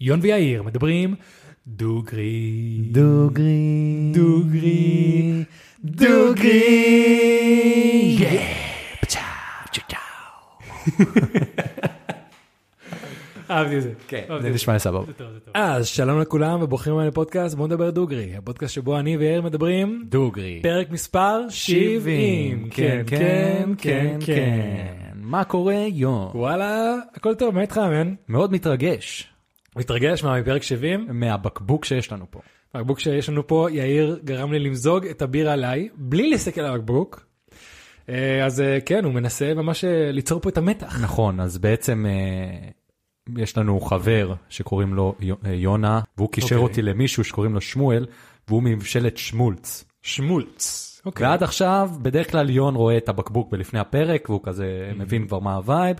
[0.00, 1.14] יון ויאיר מדברים
[1.66, 2.88] דוגרי.
[2.90, 4.12] דוגרי.
[4.14, 5.44] דוגרי.
[5.84, 6.68] דוגרי.
[13.50, 13.92] אהבתי את זה.
[14.08, 15.12] כן, זה נשמע לי סבבה.
[15.54, 20.60] אז שלום לכולם וברוכים הבאים לפודקאסט בוא נדבר דוגרי הפודקאסט שבו אני ויאיר מדברים דוגרי.
[20.62, 24.86] פרק מספר 70 כן, כן, כן, כן.
[25.14, 26.30] מה קורה יון?
[26.34, 29.32] וואלה הכל טוב מה איתך אמן מאוד מתרגש
[29.78, 32.40] מתרגש מה מפרק 70 מהבקבוק שיש לנו פה.
[32.74, 37.26] הבקבוק שיש לנו פה יאיר גרם לי למזוג את הבירה עליי בלי להסתכל על הבקבוק.
[38.08, 41.00] אה, אז אה, כן הוא מנסה ממש אה, ליצור פה את המתח.
[41.02, 42.06] נכון, אז בעצם
[43.36, 46.58] יש לנו חבר שקוראים לו יו- יונה, והוא קישר אוקיי.
[46.58, 48.06] אותי למישהו שקוראים לו שמואל,
[48.48, 49.84] והוא מממשלת שמולץ.
[50.02, 50.84] שמולץ.
[51.06, 51.26] אוקיי.
[51.26, 55.54] ועד עכשיו, בדרך כלל יון רואה את הבקבוק בלפני הפרק, והוא כזה מבין כבר מה
[55.54, 55.96] ה vibe.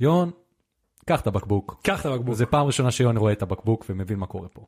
[0.00, 0.30] יון,
[1.06, 1.80] קח את הבקבוק.
[1.82, 2.34] קח את הבקבוק.
[2.34, 4.66] זה פעם ראשונה שיון רואה את הבקבוק ומבין מה קורה פה.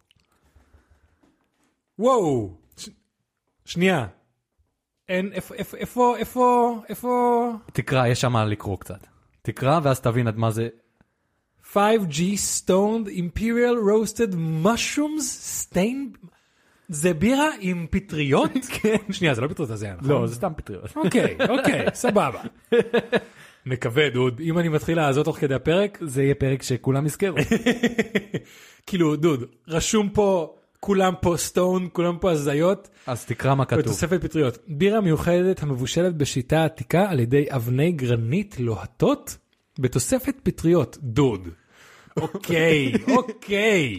[1.99, 2.51] וואו.
[2.77, 2.89] ש-
[3.65, 4.07] שנייה.
[5.09, 9.07] אין איפה איפה איפה איפה תקרא, יש שם מה לקרוא קצת.
[9.43, 10.69] תקרא ואז תבין עד מה זה.
[11.73, 12.19] 5G
[12.59, 15.25] stoned imperial roasted mushrooms
[15.63, 16.27] stained
[16.89, 18.51] זה בירה עם פטריות?
[18.83, 18.97] כן.
[19.13, 20.09] שנייה זה לא פטריות זה נכון?
[20.11, 20.97] לא, זה סתם פטריות.
[20.97, 22.43] אוקיי אוקיי סבבה.
[23.67, 27.37] מקווה דוד אם אני מתחיל לעזות תוך כדי הפרק זה יהיה פרק שכולם יזכרו.
[28.87, 33.79] כאילו דוד רשום פה כולם פה סטון כולם פה הזיות אז תקרא מה כתוב.
[33.79, 39.37] בתוספת פטריות בירה מיוחדת המבושלת בשיטה עתיקה על ידי אבני גרנית לוהטות
[39.79, 41.49] בתוספת פטריות דוד.
[42.17, 43.99] אוקיי אוקיי.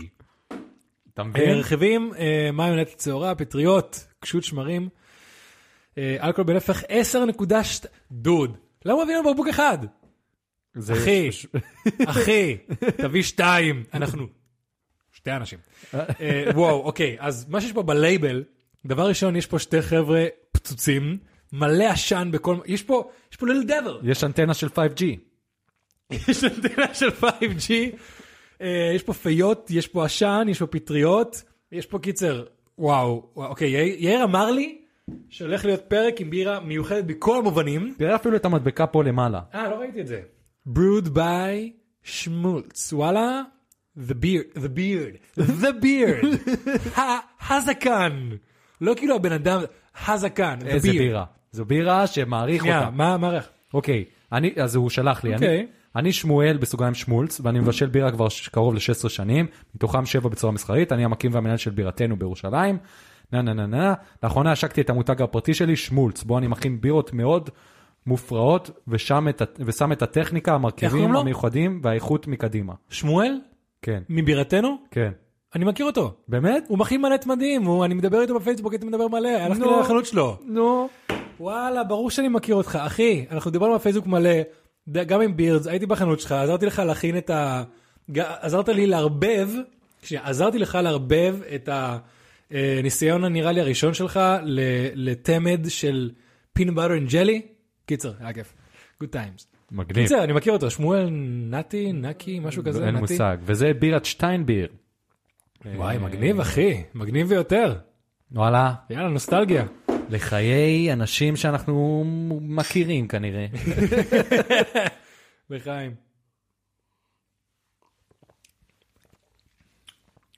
[1.14, 1.50] אתה אה, מבין?
[1.50, 4.90] רכיבים אה, מלאת צהורה פטריות קשות שמרים.
[5.98, 7.54] אה, אלכוהול בנפח 10.2
[8.12, 9.78] דוד למה מביא לנו בקבוק אחד?
[10.94, 11.30] אחי
[12.06, 12.58] אחי
[12.98, 13.84] תביא שתיים.
[13.94, 14.28] אנחנו
[15.12, 15.60] שתי אנשים.
[15.94, 18.44] אה, וואו אוקיי אז מה שיש פה בלייבל
[18.86, 21.18] דבר ראשון יש פה שתי חבר'ה פצוצים
[21.54, 25.04] מלא עשן בכל יש פה יש פה ליל דבר יש אנטנה של 5G.
[26.28, 27.72] יש אנטנה של 5G
[28.62, 31.44] אה, יש פה פיות יש פה עשן יש פה פטריות.
[31.72, 32.46] יש פה קיצר
[32.78, 34.79] וואו אוקיי יאיר אמר לי
[35.30, 37.94] שהולך להיות פרק עם בירה מיוחדת בכל המובנים.
[37.98, 39.42] תראה אפילו את המדבקה פה למעלה.
[39.54, 40.22] אה, לא ראיתי את זה.
[40.68, 41.70] brewed by
[42.04, 43.42] שמולץ, וואלה,
[43.98, 46.50] the beard, the beard, the beard,
[47.00, 48.30] ה- הזקן.
[48.82, 49.62] לא כאילו הבן אדם,
[50.08, 50.90] הזקן, the איזה.
[50.92, 51.26] בירה.
[51.52, 52.90] זו בירה שמעריך אותה.
[52.94, 53.40] מה מה?
[53.74, 55.48] אוקיי, אני, אז הוא שלח לי, אוקיי.
[55.60, 55.66] אני,
[55.96, 60.92] אני שמואל בסוגריים שמולץ, ואני מבשל בירה כבר קרוב ל-16 שנים, מתוכם 7 בצורה מסחרית,
[60.92, 62.78] אני המקים והמנהל של בירתנו בירושלים,
[63.34, 67.14] נה נה נה נה, לאחרונה השקתי את המותג הפרטי שלי, שמולץ, בו אני מכין בירות
[67.14, 67.50] מאוד
[68.08, 71.16] מופרעות, ושם את, ה- ושם את הטכניקה, המרכיבים?
[71.16, 72.74] המיוחדים והאיכות מקדימה.
[72.90, 73.38] שמואל?
[73.82, 74.78] כן, מבירתנו?
[74.92, 75.12] כן.
[75.56, 76.14] אני מכיר אותו.
[76.28, 76.66] באמת?
[76.68, 79.80] הוא מכין מלא תמדים, הוא- אני מדבר איתו בפייסבוק, הייתי מדבר מלא, הלכתי נו.
[79.80, 80.38] לחנות שלו.
[80.46, 80.90] נו.
[81.40, 82.80] וואלה, ברור שאני מכיר אותך.
[82.86, 84.32] אחי, אנחנו דיברנו בפייסבוק מלא,
[84.92, 87.64] גם עם בירדס, הייתי בחנות שלך, עזרתי לך להכין את ה...
[88.18, 89.50] עזרת לי לערבב,
[90.04, 91.70] שנייה, עזרתי לך לערבב את
[92.52, 94.60] הניסיון הנראה לי הראשון שלך ל-
[95.10, 96.12] לתמד של
[96.54, 97.42] peanut butter and jelly.
[97.86, 98.54] קיצר, היה כיף.
[99.00, 99.48] good times.
[99.72, 100.04] מגניב.
[100.08, 101.10] קיצר, אני מכיר אותו, שמואל
[101.50, 103.02] נתי, נקי, משהו כזה, אין נתי.
[103.14, 103.38] מושג.
[103.42, 104.68] וזה בירת שטיינביר.
[105.66, 107.76] וואי, מגניב אחי, מגניב ביותר.
[108.32, 109.66] וואלה, יאללה, נוסטלגיה.
[110.10, 112.04] לחיי אנשים שאנחנו
[112.42, 113.46] מכירים כנראה.
[115.50, 115.96] לחיים.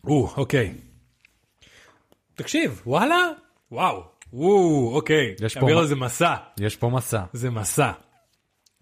[0.04, 0.74] או, אוקיי.
[2.42, 3.30] תקשיב, וואלה?
[3.72, 4.04] וואו.
[4.34, 5.36] וואו, אוקיי.
[5.42, 6.36] יש פה על זה מסע.
[6.60, 7.24] יש פה מסע.
[7.34, 7.92] זה מסע.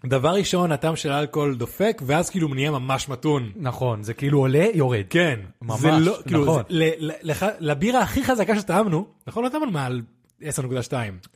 [0.06, 3.52] דבר ראשון, הטעם של אלכוהול דופק, ואז כאילו הוא נהיה ממש מתון.
[3.56, 5.04] נכון, זה כאילו עולה, יורד.
[5.10, 5.40] כן.
[5.62, 6.62] ממש, זה לא, כאילו, נכון.
[6.62, 9.44] זה, ל, ל, לך, לבירה הכי חזקה שטעמנו, נכון?
[9.44, 10.02] לא טעמנו מעל
[10.42, 10.44] 10.2.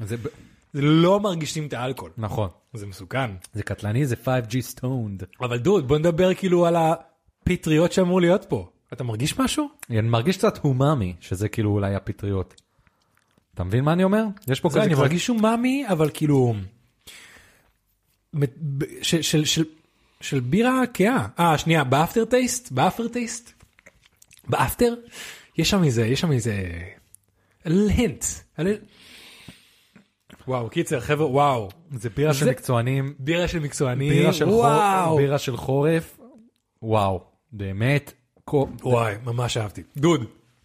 [0.00, 0.16] זה,
[0.72, 2.12] זה לא מרגישים את האלכוהול.
[2.18, 2.48] נכון.
[2.72, 3.30] זה מסוכן.
[3.52, 5.24] זה קטלני, זה 5G stoned.
[5.40, 8.68] אבל דוד, בוא נדבר כאילו על הפטריות שאמור להיות פה.
[8.94, 9.68] אתה מרגיש משהו?
[9.90, 12.54] אני מרגיש קצת הומאמי, שזה כאילו אולי הפטריות.
[13.54, 14.24] אתה מבין מה אני אומר?
[14.48, 14.94] יש פה זה, כזה אני.
[14.94, 16.54] מרגיש אומאמי, אבל כאילו...
[19.02, 19.64] של, של, של,
[20.20, 21.28] של בירה כהה.
[21.38, 22.72] אה, שנייה, באפטר טייסט?
[22.72, 23.52] באפטר טייסט?
[24.48, 24.94] ב after?
[25.58, 26.70] יש שם איזה, יש שם איזה...
[27.64, 28.24] hint.
[30.48, 31.68] וואו, קיצר, חבר'ה, וואו.
[31.92, 34.12] זה בירה של זה- מקצוענים, בירה של מקצוענים.
[34.12, 35.08] בירה של, וואו.
[35.08, 35.18] חור...
[35.18, 36.18] בירה של חורף.
[36.82, 38.12] וואו, באמת.
[38.82, 39.82] וואי, ממש אהבתי.
[39.96, 40.24] דוד,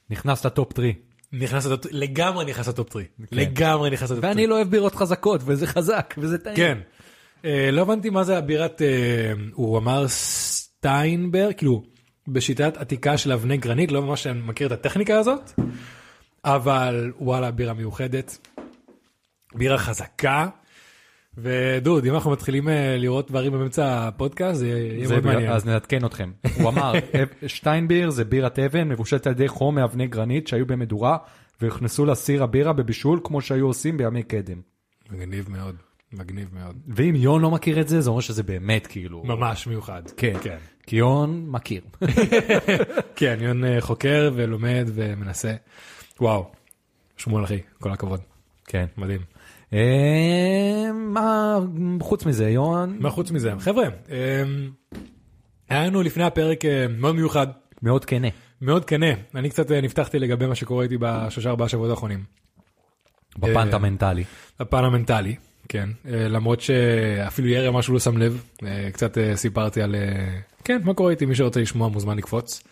[0.10, 0.86] נכנס ל top 3.
[1.34, 3.06] נכנס ל top, לגמרי נכנס ל top 3.
[3.32, 4.30] לגמרי נכנס ל top 3.
[4.30, 6.56] ואני לא אוהב בירות חזקות, וזה חזק, וזה טעים.
[6.56, 6.78] כן.
[7.46, 8.88] אה, לא הבנתי מה זה הבירת, אה,
[9.54, 11.84] הוא אמר סטיינברג, כאילו,
[12.28, 15.60] בשיטת עתיקה של אבני גרנית, לא ממש אני מכיר את הטכניקה הזאת,
[16.46, 18.48] אבל וואלה, בירה מיוחדת,
[19.56, 20.48] בירה חזקה.
[21.42, 25.52] ודוד, אם אנחנו מתחילים אה, לראות דברים באמצע הפודקאסט, זה יהיה מאוד מעניין.
[25.52, 26.32] אז נעדכן אתכם.
[26.56, 26.94] הוא אמר,
[27.48, 31.18] שטיינביר זה בירת אבן מבושלת על ידי חום מאבני גרנית שהיו במדורה
[31.62, 34.62] והוכנסו לסיר הבירה בבישול כמו שהיו עושים בימי קדם.
[35.12, 35.76] מגניב מאוד,
[36.14, 36.76] מגניב מאוד.
[36.88, 39.24] ואם יון לא מכיר את זה, זה אומר שזה באמת כאילו...
[39.24, 40.02] ממש מיוחד.
[40.18, 40.58] כן, כן.
[40.88, 41.82] כי יון מכיר.
[43.16, 45.56] כן, יון אה, חוקר ולומד ומנסה.
[46.22, 46.52] וואו,
[47.18, 48.20] שמואל אחי, כל הכבוד,
[48.66, 48.86] כן.
[48.98, 49.22] מדהים.
[49.74, 51.60] אה, מה
[52.02, 52.98] חוץ מזה, יון?
[53.00, 53.52] מה חוץ מזה?
[53.60, 54.44] חבר'ה, אה,
[55.70, 57.48] היה לנו לפני הפרק אה, מאוד מיוחד,
[57.82, 58.28] מאוד כנה.
[58.62, 59.06] מאוד כנה.
[59.36, 62.24] אני קצת נפתחתי לגבי מה שקורה איתי בשלושה ארבעה שבועות האחרונים.
[63.38, 64.24] בפן אה, המנטלי.
[64.60, 65.36] הפן המנטלי,
[65.70, 65.90] כן.
[66.06, 68.44] למרות שאפילו ירי אמר שהוא לא שם לב,
[68.94, 69.96] קצת סיפרתי על,
[70.64, 72.64] כן, מה קורה איתי, מי שרוצה לשמוע מוזמן לקפוץ.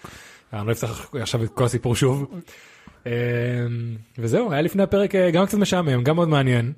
[0.53, 2.41] אני לא אפתח עכשיו את כל הסיפור שוב.
[4.17, 6.73] וזהו, היה לפני הפרק גם קצת משעמם, גם מאוד מעניין,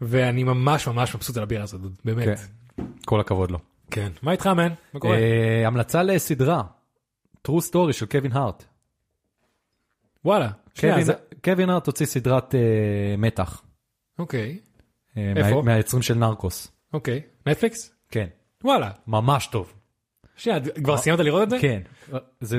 [0.00, 2.24] ואני ממש ממש מבסוט על הבירה הזאת, באמת.
[2.24, 2.84] כן.
[3.04, 3.58] כל הכבוד לו.
[3.90, 4.12] כן.
[4.22, 4.72] מה איתך, מן?
[4.94, 5.16] מה קורה?
[5.18, 6.62] אה, המלצה לסדרה,
[7.48, 8.64] True Story של קווין הארט.
[10.24, 10.48] וואלה.
[10.74, 10.96] שנייה,
[11.44, 12.60] קווין- הארט הוציא סדרת אה,
[13.18, 13.62] מתח.
[14.18, 14.58] אוקיי,
[15.16, 15.56] אה, איפה?
[15.56, 16.68] מה- מהיוצרים של נרקוס.
[16.92, 17.20] אוקיי.
[17.46, 17.94] נטפליקס?
[18.10, 18.26] כן.
[18.64, 18.90] וואלה.
[19.06, 19.72] ממש טוב.
[20.36, 21.58] שנייה, כבר סיימת לראות את זה?
[21.60, 21.80] כן.
[22.40, 22.58] זה.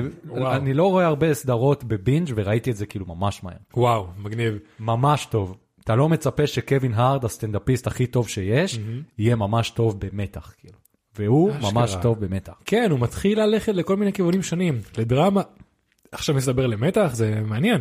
[0.52, 3.56] אני לא רואה הרבה סדרות בבינג' וראיתי את זה כאילו ממש מהר.
[3.76, 4.58] וואו, מגניב.
[4.80, 5.56] ממש טוב.
[5.88, 8.78] אתה לא מצפה שקווין הארד, הסטנדאפיסט הכי טוב שיש,
[9.18, 10.74] יהיה ממש טוב במתח, כאילו.
[11.18, 11.52] והוא.
[11.60, 12.52] ממש טוב במתח.
[12.64, 14.80] כן, הוא מתחיל ללכת לכל מיני כיוונים שונים.
[14.98, 15.42] לדרמה,
[16.12, 17.80] עכשיו מסתבר למתח, זה מעניין.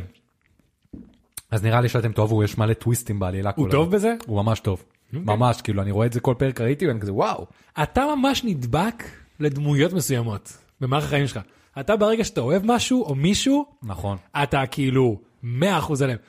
[1.52, 3.52] אז נראה לי שאתם תאהבו, יש מלא טוויסטים בעלילה.
[3.56, 3.96] הוא טוב.
[3.96, 4.16] בזה?
[4.26, 4.84] הוא ממש טוב.
[5.14, 7.46] ממש, כאילו, אני רואה את זה כל פרק ראיתי, ואני כזה, וואו.
[7.84, 9.04] אתה ממש נדבק
[9.40, 11.40] לדמויות מסוימות במערך החיים שלך.
[11.80, 14.18] אתה ברגע שאתה אוהב משהו או מישהו, נכון.
[14.44, 16.20] אתה כאילו 100% עליהם.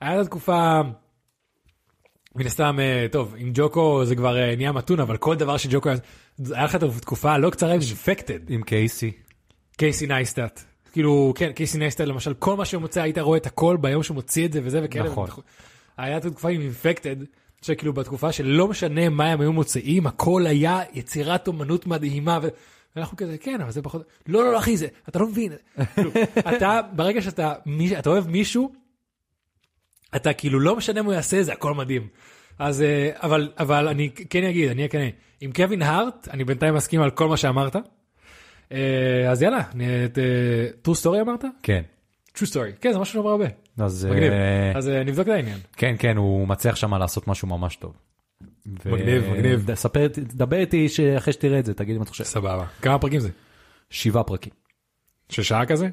[0.00, 0.80] היה את התקופה,
[2.36, 5.88] מן הסתם, אה, טוב, עם ג'וקו זה כבר אה, נהיה מתון, אבל כל דבר שג'וקו
[5.88, 5.98] היה,
[6.50, 8.50] היה לך את התקופה הלא קצרה עם אינפקטד.
[8.50, 9.12] עם קייסי.
[9.76, 10.64] קייסי נייסטאט.
[10.92, 14.14] כאילו, כן, קייסי נייסטאט למשל, כל מה שהוא מוצא, היית רואה את הכל ביום שהוא
[14.14, 15.04] מוציא את זה וזה וכאלה.
[15.04, 15.28] נכון.
[15.96, 17.16] היה את התקופה עם אינפקטד,
[17.62, 22.38] שכאילו בתקופה שלא משנה מה הם היו מוציאים, הכל היה יצירת אומנות מדהימה.
[22.42, 22.48] ו...
[22.96, 24.02] ואנחנו כזה, כן, אבל זה פחות...
[24.26, 25.52] לא, לא, לא, אחי, זה, אתה לא מבין.
[25.94, 26.10] כאילו,
[26.56, 27.52] אתה, ברגע שאתה
[27.98, 28.72] אתה אוהב מישהו,
[30.16, 32.08] אתה כאילו לא משנה מה הוא יעשה, זה הכל מדהים.
[32.58, 35.08] אז, אה, אבל, אבל אני כן אגיד, אני אהיה כן.
[35.40, 37.76] עם קווין הארט, אני בינתיים מסכים על כל מה שאמרת.
[38.72, 40.06] אה, אז יאללה, אה,
[40.86, 41.44] true story אמרת?
[41.62, 41.82] כן.
[42.36, 42.80] true story.
[42.80, 43.46] כן, זה משהו שאומר הרבה.
[43.78, 44.32] אז מגניב.
[44.74, 45.58] אז נבדוק את העניין.
[45.76, 47.92] כן, כן, הוא מצליח שם לעשות משהו ממש טוב.
[48.84, 49.74] ו- מגניב, מגניב.
[49.74, 52.24] ספר, דבר איתי שאחרי שתראה את זה, תגיד מה אתה חושב.
[52.24, 52.64] סבבה.
[52.82, 53.28] כמה פרקים זה?
[53.90, 54.52] שבעה פרקים.
[55.28, 55.88] של שעה כזה?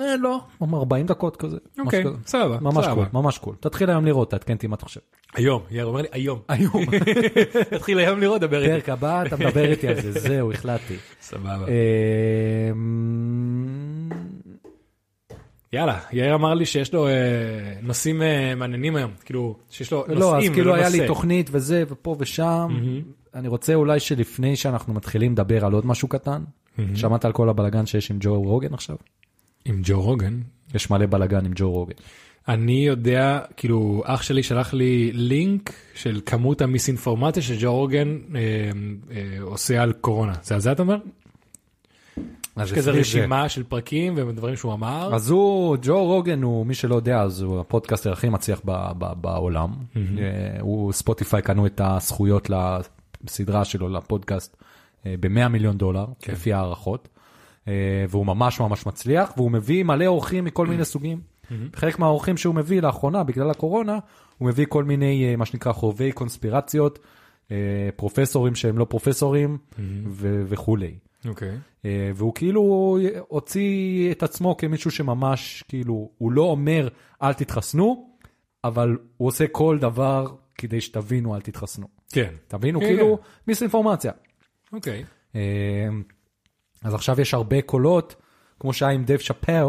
[0.00, 1.56] אה, לא, 40 דקות כזה.
[1.78, 2.04] אוקיי.
[2.26, 2.58] סבבה.
[2.60, 2.86] ממש.
[2.94, 3.54] קול, ממש קול.
[3.60, 5.00] תתחיל היום לראות, תעדכן אותי מה אתה חושב.
[5.34, 6.38] היום, יאיר אומר לי היום.
[6.48, 6.84] היום.
[7.74, 8.72] תתחיל היום לראות, דבר איתי.
[8.72, 10.96] פרק הבא, אתה מדבר איתי על זה, זהו, החלטתי.
[11.20, 11.66] סבבה.
[12.72, 14.08] אמ,
[15.72, 17.12] יאללה, יאיר אמר לי שיש לו אה,
[17.82, 19.10] נושאים אה, מעניינים היום.
[19.24, 21.08] כאילו, שיש לו נושאים לא, אז כאילו ולא היה לי נושא.
[21.08, 22.68] תוכנית וזה, ופה ושם.
[23.34, 26.42] אני רוצה אולי שלפני שאנחנו מתחילים לדבר על עוד משהו קטן.
[26.94, 28.96] שמעת על כל הבלגן שיש עם ג'ו רוגן עכשיו?
[29.64, 30.40] עם ג'ו רוגן.
[30.74, 31.94] יש מלא בלגן עם ג'ו רוגן.
[32.48, 38.40] אני יודע, כאילו, אח שלי שלח לי לינק של כמות המיסאינפורמציה שג'ו רוגן אה,
[39.10, 40.32] אה, עושה על קורונה.
[40.42, 40.96] זה על זה אתה אומר?
[42.62, 45.14] יש כזה רשימה של פרקים ודברים שהוא אמר.
[45.14, 49.12] אז הוא, ג'ו רוגן הוא, מי שלא יודע, אז הוא הפודקאסטר הכי מצליח ב- ב-
[49.20, 49.70] בעולם.
[49.96, 50.02] אה,
[50.60, 52.50] הוא, ספוטיפיי קנו את הזכויות
[53.24, 54.56] לסדרה שלו, לפודקאסט,
[55.04, 56.32] ב-100 מיליון דולר, כן.
[56.32, 57.08] לפי הערכות.
[57.68, 61.20] אה, והוא ממש ממש מצליח, והוא מביא מלא אורחים מכל מיני סוגים.
[61.76, 63.98] חלק מהאורחים שהוא מביא לאחרונה, בגלל הקורונה,
[64.38, 66.98] הוא מביא כל מיני, אה, מה שנקרא, חובבי קונספירציות,
[67.50, 67.56] אה,
[67.96, 69.58] פרופסורים שהם לא פרופסורים,
[70.06, 70.94] ו- וכולי.
[71.28, 71.58] אוקיי.
[71.84, 72.98] אה, והוא כאילו
[73.28, 76.88] הוציא את עצמו כמישהו שממש כאילו הוא לא אומר
[77.22, 78.10] אל תתחסנו
[78.64, 81.86] אבל הוא עושה כל דבר כדי שתבינו אל תתחסנו.
[82.12, 82.34] כן.
[82.48, 84.12] תבינו כן, כאילו מיסאינפורמציה.
[84.72, 85.04] אוקיי.
[85.34, 85.88] אה,
[86.84, 88.14] אז עכשיו יש הרבה קולות
[88.60, 89.64] כמו שהיה עם דייב שאפל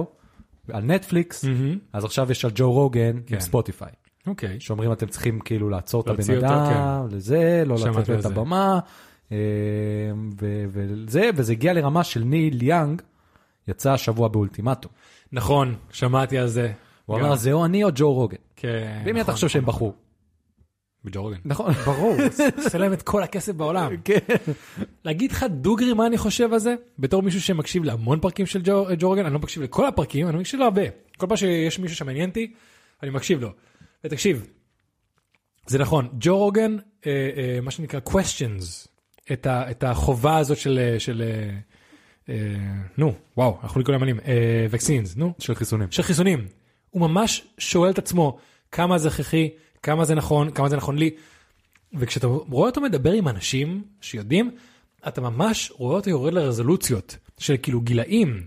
[0.72, 1.46] על נטפליקס
[1.94, 3.36] אז עכשיו יש על ג'ו רוגן כן.
[3.36, 3.92] עם ספוטיפיי
[4.28, 4.60] אוקיי.
[4.60, 8.26] שאומרים אתם צריכים כאילו לעצור את הבן אדם לזה לא לתת לו את.
[8.26, 8.80] הבמה
[10.42, 13.02] ו- וזה וזה הגיע לרמה של ניל יאנג
[13.68, 14.92] יצא השבוע באולטימטום.
[15.32, 16.72] נכון, שמעתי על זה.
[17.06, 17.18] הוא.
[17.18, 18.38] אמר זה או אני או ג'ו רוגן.
[18.56, 19.02] כן.
[19.06, 19.74] במי אתה נכון, חושב שהם נכון.
[19.74, 19.94] בחרו?
[21.06, 21.38] בג'ו רוגן.
[21.46, 21.74] נכון.
[21.86, 22.16] ברור,
[22.58, 23.98] עושה להם את כל הכסף בעולם.
[24.06, 24.20] כן.
[25.06, 26.76] להגיד לך דוגרי מה אני חושב על זה?
[27.00, 30.38] בתור מישהו שמקשיב להמון פרקים של ג'ו, ג'ו רוגן, אני לא מקשיב לכל הפרקים, אני
[30.38, 30.82] מקשיב להרבה.
[31.18, 32.54] כל פעם שיש מישהו שמעניין אותי,
[33.04, 33.50] אני מקשיב לו.
[34.04, 34.48] ותקשיב,
[35.68, 38.88] זה נכון, ג'ו רוגן, אה, אה, מה שנקרא questions,
[39.32, 41.58] את, ה, את החובה הזאת של, אה, של אה,
[42.30, 42.36] אה,
[42.98, 45.92] נו, וואו, אנחנו לקרוא להם מילים, אה, vaccines, נו, של חיסונים.
[45.92, 46.48] של חיסונים.
[46.90, 48.38] הוא ממש שואל את עצמו
[48.72, 49.50] כמה זה הכרחי,
[49.84, 51.10] כמה זה נכון, כמה זה נכון לי.
[51.94, 54.52] וכשאתה רואה אותו מדבר עם אנשים שיודעים,
[55.08, 58.44] אתה ממש רואה אותו יורד לרזולוציות של כאילו גילאים,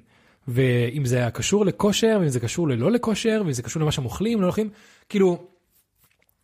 [0.48, 4.04] ואם זה היה קשור לכושר, ואם זה קשור ללא לכושר, ואם זה קשור למה שהם
[4.04, 4.68] אוכלים, לא אוכלים,
[5.08, 5.46] כאילו,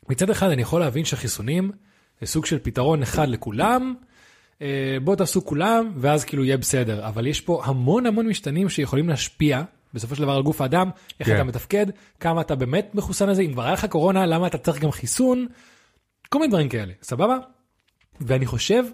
[0.09, 1.70] מצד אחד אני יכול להבין שחיסונים
[2.20, 3.94] זה סוג של פתרון אחד לכולם,
[4.62, 9.09] אה, בואו תעשו כולם, ואז כאילו יהיה בסדר, אבל יש פה המון המון משתנים שיכולים
[9.09, 9.62] להשפיע.
[9.94, 11.35] בסופו של דבר על גוף האדם, איך כן.
[11.35, 11.87] אתה מתפקד,
[12.20, 15.47] כמה אתה באמת מחוסן לזה, אם כבר היה לך קורונה, למה אתה צריך גם חיסון,
[16.28, 17.37] כל מיני דברים כאלה, סבבה?
[18.20, 18.85] ואני חושב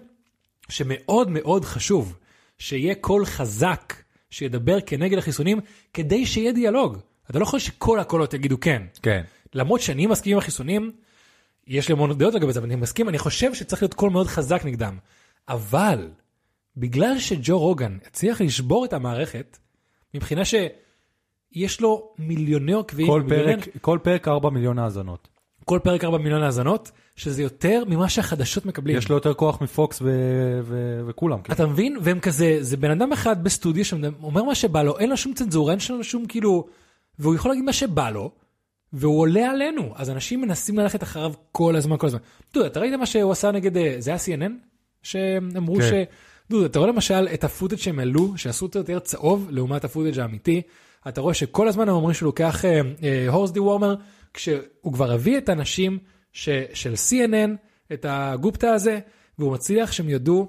[0.69, 2.17] שמאוד מאוד חשוב
[2.59, 3.93] שיהיה קול חזק
[4.29, 5.59] שידבר כנגד החיסונים,
[5.93, 6.97] כדי שיהיה דיאלוג.
[7.29, 8.81] אתה לא יכול שכל הקולות יגידו כן.
[9.01, 9.23] כן.
[9.53, 10.91] למרות שאני מסכים עם החיסונים,
[11.67, 14.27] יש לי המון דעות לגבי זה, אבל אני מסכים, אני חושב שצריך להיות קול מאוד
[14.27, 14.97] חזק נגדם.
[15.49, 16.09] אבל,
[16.77, 19.57] בגלל שג'ו רוגן הצליח לשבור את המערכת,
[20.13, 20.45] מבחינה
[21.57, 25.27] שיש לו מיליוני עוקבים, כל מיליוני- פרק, כל פרק 4 מיליון האזנות.
[25.65, 28.97] כל פרק 4 מיליון האזנות, שזה יותר ממה שהחדשות מקבלים.
[28.97, 31.41] יש לו יותר כוח מפוקס ו- ו- וכולם.
[31.41, 31.55] כאילו.
[31.55, 31.97] אתה מבין?
[32.01, 35.73] והם כזה, זה בן אדם אחד בסטודיו שאומר מה שבא לו, אין לו שום צנזורה,
[35.73, 36.67] אין לו שום כאילו,
[37.19, 38.31] והוא יכול להגיד מה שבא לו,
[38.93, 39.93] והוא עולה עלינו.
[39.95, 42.19] אז אנשים מנסים ללכת אחריו כל הזמן, כל הזמן.
[42.53, 44.51] דוד, אתה ראית מה שהוא עשה נגד, אה, זה היה CNN?
[45.03, 45.81] שאמרו כן.
[45.81, 45.93] ש...
[46.49, 49.88] דוד, אתה רואה למשל את ה footage שהם העלו, שעשו אותו יותר צהוב לעומת ה
[49.88, 50.61] footage האמיתי.
[51.07, 52.65] אתה רואה שכל הזמן הם אומרים שהוא לוקח
[53.29, 53.95] horse dewormer,
[54.33, 55.99] כשהוא כבר הביא את האנשים
[56.31, 57.49] ש, של CNN,
[57.93, 58.99] את הגופטה הזה,
[59.39, 60.47] והוא מצליח שהם ידעו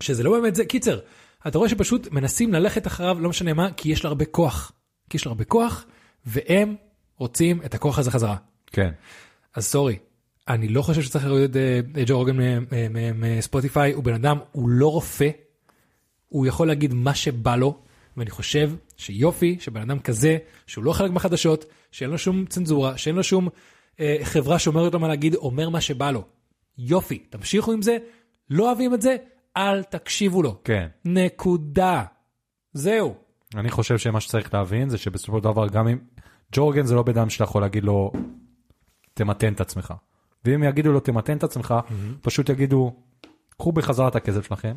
[0.00, 0.64] שזה לא באמת זה.
[0.64, 0.98] קיצר,
[1.46, 4.72] אתה רואה שפשוט מנסים ללכת אחריו, לא משנה מה, כי יש לו הרבה כוח.
[5.10, 5.84] כי יש לו הרבה כוח,
[6.26, 6.76] והם
[7.18, 8.36] רוצים את הכוח הזה חזרה.
[8.66, 8.90] כן.
[9.54, 9.98] אז סורי,
[10.48, 11.56] אני לא חושב שצריך להוריד את
[11.96, 15.30] אה, ג'ו רוגן מ- מ- מ- מספוטיפיי, הוא בן אדם, הוא לא רופא,
[16.28, 17.78] הוא יכול להגיד מה שבא לו,
[18.16, 23.16] ואני חושב שיופי שבן אדם כזה, שהוא לא חלק מהחדשות, שאין לו שום צנזורה, שאין
[23.16, 23.48] לו שום
[24.00, 26.24] אה, חברה שאומרת לו מה להגיד, אומר מה שבא לו.
[26.78, 27.96] יופי, תמשיכו עם זה,
[28.50, 29.16] לא אוהבים את זה,
[29.56, 30.60] אל תקשיבו לו.
[30.64, 30.88] כן.
[31.04, 32.04] נקודה.
[32.72, 33.14] זהו.
[33.54, 35.98] אני חושב שמה שצריך להבין זה שבסופו של דבר גם אם
[36.52, 38.12] ג'ורגן זה לא בן אדם שאתה יכול להגיד לו
[39.14, 39.94] תמתן את עצמך.
[40.44, 41.74] ואם יגידו לו תמתן את עצמך
[42.20, 42.96] פשוט יגידו
[43.58, 44.76] קחו בחזרה את הכסף שלכם.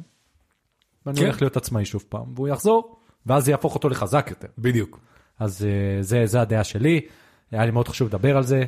[1.06, 1.24] ואני כן.
[1.24, 4.48] הולך להיות עצמאי שוב פעם והוא יחזור ואז זה יהפוך אותו לחזק יותר.
[4.58, 5.00] בדיוק.
[5.40, 7.02] אז אה, זה זה הדעה שלי
[7.52, 8.64] היה לי מאוד חשוב לדבר על זה.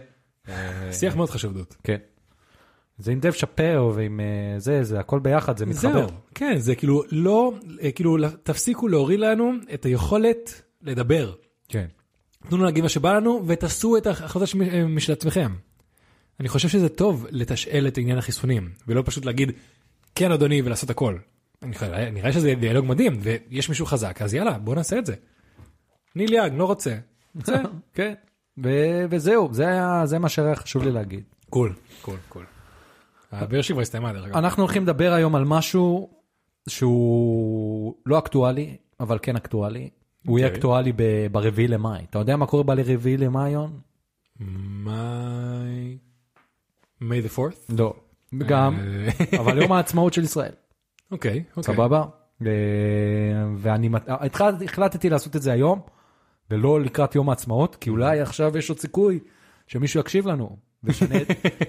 [0.91, 1.73] שיח מאוד חשוב דוד.
[1.83, 1.97] כן.
[2.99, 5.91] זה עם דב שאפר ועם אה, זה זה הכל ביחד זה מתחבר.
[5.93, 11.33] זהו, כן, זה כאילו לא, אה, כאילו תפסיקו להוריד לנו את היכולת לדבר.
[11.67, 11.85] כן.
[12.47, 15.53] תנו לנו להגיד מה שבא לנו ותעשו את אה, משל עצמכם.
[16.39, 19.51] אני חושב שזה טוב לתשאל את עניין החיסונים, ולא פשוט להגיד
[20.15, 21.17] כן אדוני ולעשות הכל.
[21.63, 25.15] נראה שזה דיאלוג מדהים ויש מישהו חזק אז יאללה בוא נעשה את זה.
[26.15, 26.97] ניל יאג לא רוצה.
[27.35, 27.55] רוצה.
[27.93, 28.13] כן.
[28.63, 31.23] ו- וזהו זה היה זה מה שהיה חשוב לי להגיד.
[31.49, 32.45] קול קול קול.
[33.31, 34.37] הבאר שבע הסתיימה דרך אגב.
[34.37, 36.09] אנחנו הולכים לדבר היום על משהו
[36.69, 39.89] שהוא לא אקטואלי, אבל כן אקטואלי.
[40.25, 40.57] הוא יהיה אוקיי.
[40.57, 40.91] אקטואלי
[41.31, 42.03] ברביעי למאי.
[42.09, 43.79] אתה יודע מה קורה ברביעי למאי, יון?
[44.39, 45.97] May...
[47.01, 47.55] May the fourth?
[47.69, 47.93] לא.
[48.47, 48.79] גם,
[49.39, 50.51] אבל יום העצמאות של ישראל.
[51.11, 51.43] אוקיי.
[51.57, 51.63] אוקיי.
[51.75, 52.03] סבבה?
[52.45, 52.47] אה,
[53.57, 55.79] ואני התחל- החלטתי לעשות את זה היום,
[56.51, 59.19] ולא לקראת יום העצמאות, כי אולי עכשיו יש עוד סיכוי
[59.67, 60.57] שמישהו יקשיב לנו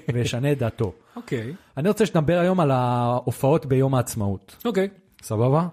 [0.08, 0.92] וישנה את דעתו.
[1.16, 1.52] אוקיי.
[1.76, 4.56] אני רוצה שנדבר היום על ההופעות ביום העצמאות.
[4.64, 4.88] אוקיי.
[5.22, 5.68] סבבה?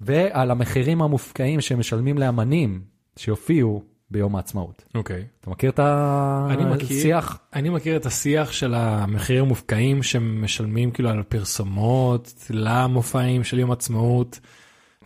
[0.00, 2.80] ועל המחירים המופקעים שמשלמים לאמנים
[3.16, 4.84] שיופיעו ביום העצמאות.
[4.94, 5.24] אוקיי.
[5.40, 6.98] אתה מכיר את אני מכיר.
[6.98, 7.38] השיח?
[7.54, 14.40] אני מכיר את השיח של המחירים המופקעים שמשלמים כאילו על פרסומות למופעים של יום עצמאות.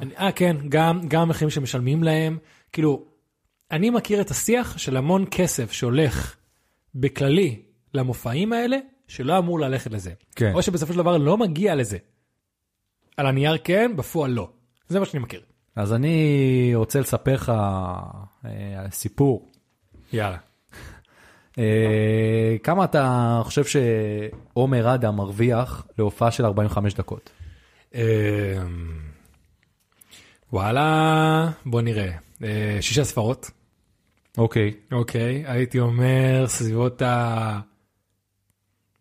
[0.01, 2.39] אני- אה כן, גם גם המחירים שמשלמים להם.
[2.73, 3.05] כאילו,
[3.71, 6.37] אני מכיר את השיח של המון כסף שהולך
[6.95, 7.63] בכללי
[7.95, 8.77] למופעים האלה,
[9.09, 10.13] שלא אמור ללכת לזה.
[10.37, 10.53] כן.
[10.55, 11.99] או שבסופו של דבר לא מגיע לזה.
[13.17, 14.49] על הנייר כן, בפועל לא.
[14.89, 15.41] זה מה שאני מכיר.
[15.77, 17.53] אז אני רוצה לספר לך
[18.45, 19.53] אה, סיפור.
[20.13, 20.37] יאללה.
[21.59, 27.31] אה, כמה אתה חושב שעומר אדם מרוויח להופעה של 45 דקות?
[27.95, 28.01] אמ,
[30.53, 32.11] וואלה, בוא נראה.
[32.45, 33.51] אה, שישה ספרות.
[34.39, 34.75] אוקיי.
[34.93, 37.61] אוקיי, הייתי אומר סביבות ה...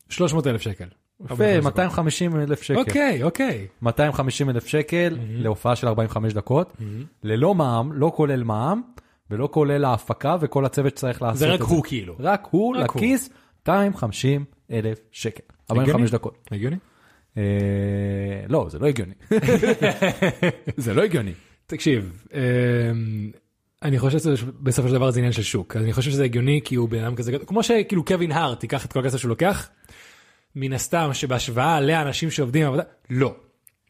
[0.09, 0.87] 300 אלף שקל.
[1.23, 2.79] יפה, 250 אלף שקל.
[2.79, 3.67] אוקיי, אוקיי.
[3.81, 6.73] 250 אלף שקל להופעה של 45 דקות,
[7.23, 8.81] ללא מע"מ, לא כולל מע"מ,
[9.31, 12.15] ולא כולל ההפקה וכל הצוות שצריך לעשות זה את רק הוא כאילו.
[12.19, 13.01] רק הוא רק הוא.
[13.01, 13.29] לכיס,
[13.61, 15.43] 250 אלף שקל.
[15.71, 16.11] 45 הגיוני?
[16.11, 16.49] דקות.
[16.51, 16.77] הגיוני?
[17.37, 17.43] אה,
[18.49, 19.13] לא, זה לא הגיוני.
[20.77, 21.33] זה לא הגיוני.
[21.67, 22.39] תקשיב, אמ,
[23.83, 25.75] אני חושב שבסופו של דבר זה עניין של שוק.
[25.75, 27.37] אני חושב שזה הגיוני כי הוא בן אדם כזה.
[27.47, 29.69] כמו שכאילו קווין הארט ייקח את כל הכסף שהוא לוקח,
[30.55, 33.35] מן הסתם שבהשוואה לאנשים שעובדים בעבודה, לא.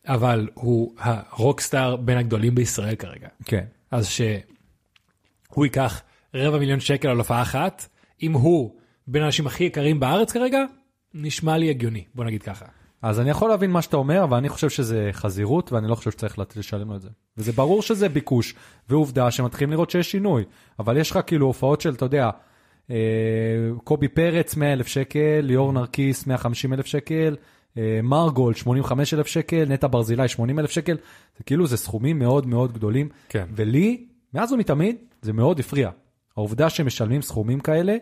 [0.08, 3.28] אבל הוא הרוקסטאר בין הגדולים בישראל כרגע.
[3.46, 3.66] כן.
[3.92, 6.02] אז שהוא ייקח
[6.34, 7.88] רבע מיליון שקל על הופעה אחת,
[8.24, 8.76] אם הוא
[9.08, 10.66] בין האנשים הכי יקרים בארץ כרגע,
[11.14, 12.66] נשמע לי הגיוני, בוא נגיד ככה.
[13.02, 16.12] אז אני יכול להבין מה שאתה אומר, אבל אני חושב שזה חזירות, ואני לא חושב
[16.12, 17.10] שצריך לשלם לו את זה.
[17.38, 18.56] וזה ברור שזה ביקוש,
[18.90, 20.44] ועובדה שמתחילים לראות שיש שינוי.
[20.80, 22.30] אבל יש לך כאילו הופעות של, אתה יודע,
[23.84, 27.36] קובי פרץ 100 אלף שקל, ליאור נרקיס 150 אלף שקל,
[27.78, 30.98] אה, מרגול 85 אלף שקל, נטע ברזילי 80 אלף שקל,
[31.38, 33.10] זה כאילו זה סכומים מאוד מאוד גדולים.
[33.30, 33.46] כן.
[33.56, 35.90] ולי, מאז ומתמיד, זה מאוד הפריע.
[36.38, 37.96] העובדה שמשלמים סכומים כאלה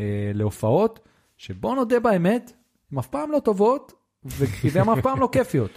[0.00, 1.00] אה, להופעות,
[1.36, 2.52] שבוא נודה באמת,
[2.92, 3.92] הן אף פעם לא טובות,
[4.72, 5.70] והן אף פעם לא כיפיות.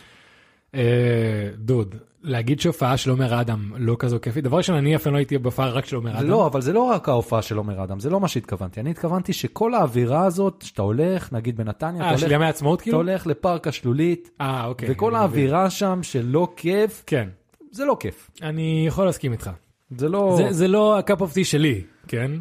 [0.75, 5.17] אה, דוד, להגיד שהופעה של עומר אדם לא כזו כיפית, דבר ראשון אני אפילו לא
[5.17, 6.27] הייתי בהופעה רק של עומר אדם.
[6.27, 8.79] לא, אבל זה לא רק ההופעה של עומר אדם, זה לא מה שהתכוונתי.
[8.79, 12.79] אני התכוונתי שכל האווירה הזאת, שאתה הולך, נגיד בנתניה, אה, אתה של הולך, ימי העצמאות
[12.79, 12.97] אתה כאילו?
[12.97, 14.89] הולך לפארק השלולית, אה, אוקיי.
[14.91, 15.39] וכל אני מבין.
[15.43, 17.29] האווירה שם שלא כיף, כן,
[17.71, 18.31] זה לא כיף.
[18.41, 19.51] אני יכול להסכים איתך.
[19.97, 20.33] זה לא...
[20.37, 22.31] זה, זה לא ה cup of tea שלי, כן?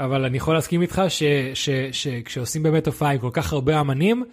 [0.00, 1.02] אבל אני יכול להסכים איתך
[1.92, 4.24] שכשעושים באמת הופעה עם כל כך הרבה אמנים,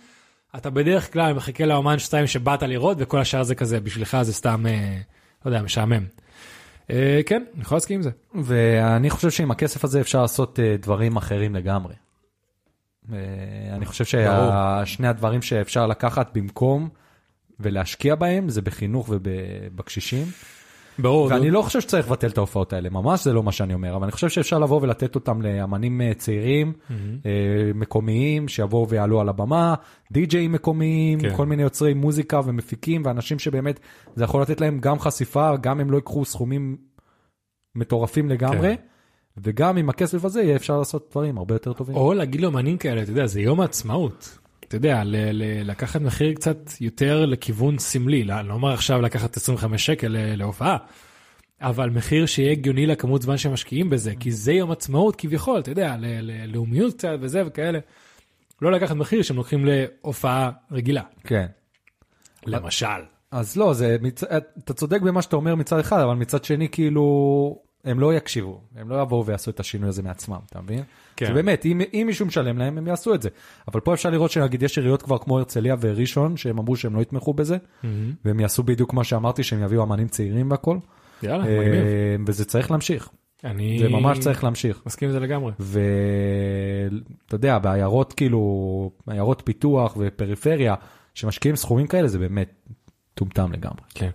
[0.56, 4.66] אתה בדרך כלל מחכה לאומן שתיים שבאת לראות, וכל השאר זה כזה, בשבילך זה סתם,
[4.68, 4.98] אה,
[5.46, 6.06] לא יודע, משעמם.
[6.92, 8.10] אה, כן, אני יכול להסכים עם זה.
[8.44, 11.94] ואני חושב שעם הכסף הזה אפשר לעשות אה, דברים אחרים לגמרי.
[13.74, 16.90] אני חושב ששני הדברים שאפשר לקחת במקום
[17.60, 20.26] ולהשקיע בהם זה בחינוך ובקשישים.
[21.02, 21.28] ברור.
[21.32, 24.04] ואני לא חושב שצריך לבטל את ההופעות האלה, ממש זה לא מה שאני אומר, אבל
[24.04, 26.74] אני חושב שאפשר לבוא ולתת אותם לאמנים אה, צעירים,
[27.26, 29.76] אה, מקומיים, שיבואו ויעלו על הבמה,
[30.12, 31.36] די-ג'אים מקומיים, כן.
[31.36, 33.80] כל מיני יוצרי מוזיקה ומפיקים, ואנשים שבאמת
[34.16, 36.78] זה יכול לתת להם גם חשיפה, גם הם לא ייקחו סכומים
[37.76, 38.84] מטורפים לגמרי, כן.
[39.38, 41.96] וגם עם הכסף הזה יהיה אפשר לעשות דברים הרבה יותר טובים.
[41.96, 44.40] או להגיד לאמנים כאלה, אתה יודע, זה יום העצמאות.
[44.70, 45.02] אתה יודע,
[45.66, 50.78] לקחת מחיר קצת יותר לכיוון סמלי, לא לא אומר עכשיו לקחת 25 שקל ל- להופעה,
[51.62, 55.96] אבל מחיר שיהיה הגיוני לכמות זמן שמשקיעים בזה, כי זה יום עצמאות כביכול, אתה יודע,
[56.00, 57.80] ל- ל- לאומיות קצת וזה וכאלה.
[58.62, 61.46] לא לקחת מחיר שהם לוקחים להופעה רגילה, כן.
[62.46, 62.86] למשל.
[63.32, 64.24] אז לא, זה, מצ...
[64.24, 68.90] אתה צודק במה שאתה אומר מצד אחד, אבל מצד שני, כאילו, הם לא יקשיבו, הם
[68.90, 70.84] לא יבואו ויעשו את השינוי הזה מעצמם, אתה מבין?
[71.20, 71.26] כן.
[71.28, 71.34] כן.
[71.34, 73.30] באמת, אם, אם מישהו משלם להם, הם יעשו את זה.
[73.68, 77.02] אבל פה אפשר לראות שנגיד יש עיריות כבר כמו הרצליה וראשון, שהם אמרו שהם לא
[77.02, 77.58] יתמכו בזה,
[78.26, 80.78] והם יעשו בדיוק מה שאמרתי, שהם יביאו אמנים צעירים והכל,
[81.24, 81.84] יאללה, אה, מגניב.
[82.28, 83.10] וזה צריך להמשיך,
[83.44, 84.82] אני זה ממש צריך להמשיך.
[84.86, 85.52] מסכים עם זה לגמרי.
[85.60, 90.76] ואתה יודע, בעיירות כאילו, עיירות פיתוח ופריפריה,
[91.14, 92.54] שמשקיעים סכומים כאלה, זה באמת
[93.14, 93.82] טומטם לגמרי.
[93.94, 94.10] כן.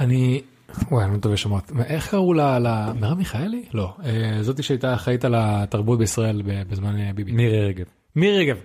[0.00, 0.42] אני,
[0.90, 1.72] וואי, אני לא טובה שמות.
[1.86, 2.92] איך קראו לה, לה...
[3.00, 3.64] מרב מיכאלי?
[3.74, 3.94] לא.
[4.04, 7.32] אה, זאתי שהייתה אחראית על התרבות בישראל בזמן אה, ביבי.
[7.32, 7.86] מירי רגב.
[8.16, 8.56] מירי רגב.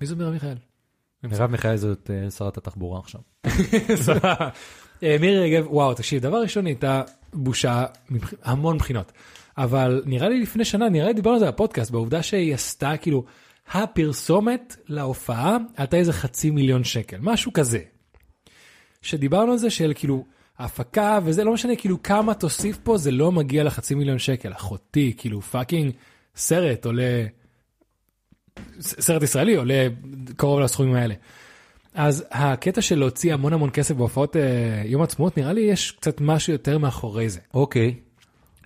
[0.00, 0.60] מי זו מרב מיכאלי?
[1.24, 3.20] מרב מיכאלי זאת אה, שרת התחבורה עכשיו.
[4.04, 4.34] סבבה.
[5.02, 7.84] מירי רגב, וואו, תקשיב, דבר ראשון הייתה בושה
[8.44, 9.12] המון בחינות.
[9.58, 13.24] אבל נראה לי לפני שנה, נראה לי דיברנו על זה בפודקאסט, בעובדה שהיא עשתה כאילו,
[13.72, 17.78] הפרסומת להופעה הייתה איזה חצי מיליון שקל, משהו כזה.
[19.02, 20.24] שדיברנו על זה של כאילו,
[20.58, 25.14] הפקה וזה לא משנה כאילו כמה תוסיף פה זה לא מגיע לחצי מיליון שקל אחותי
[25.16, 25.92] כאילו fucking
[26.36, 27.26] סרט עולה
[28.80, 29.86] סרט ישראלי עולה
[30.36, 31.14] קרוב לסכומים האלה.
[31.94, 36.20] אז הקטע של להוציא המון המון כסף בהופעות אה, יום עצמאות נראה לי יש קצת
[36.20, 37.40] משהו יותר מאחורי זה.
[37.54, 37.94] אוקיי.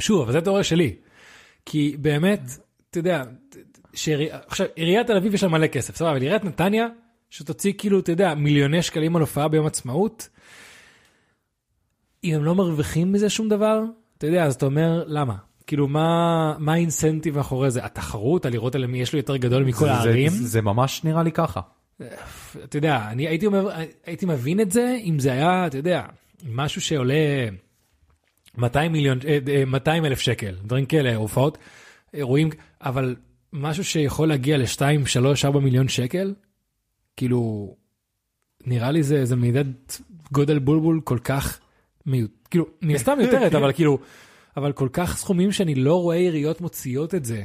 [0.01, 0.95] שוב אבל זה תיאוריה שלי.
[1.67, 2.41] כי באמת
[2.91, 3.23] אתה יודע
[3.95, 4.29] שעירי...
[4.31, 6.87] עכשיו עיריית תל אביב יש לה מלא כסף סבבה אבל עיריית נתניה
[7.31, 10.29] שתוציא כאילו אתה יודע מיליוני שקלים על הופעה ביום עצמאות.
[12.25, 13.83] אם הם לא מרוויחים מזה שום דבר
[14.19, 15.35] אתה יודע אז אתה אומר למה
[15.67, 19.65] כאילו מה מה האינסנטיב מאחורי זה התחרות על לראות על מי יש לו יותר גדול
[19.65, 20.31] מכל זה- הערים.
[20.31, 21.61] זה, זה ממש נראה לי ככה.
[22.65, 23.69] אתה יודע, אני הייתי, אומר,
[24.07, 26.03] הייתי מבין את זה אם זה היה, אתה יודע,
[26.49, 27.49] משהו שעולה
[28.59, 31.59] 200 מיליון, אה, אה, 200 אלף שקל, דברים כאלה, הופעות,
[32.15, 32.51] אירועים,
[32.81, 33.17] אבל
[33.53, 36.35] משהו שיכול להגיע ל-2, 3, 4 מיליון שקל,
[37.17, 37.75] כאילו,
[38.67, 40.01] נראה לי זה, זה מידת
[40.33, 41.59] גודל בולבול כל כך
[42.51, 43.99] כאילו, מן הסתם מיותרת, אבל כאילו,
[44.57, 47.43] אבל כל כך סכומים שאני לא רואה עיריות מוציאות את זה.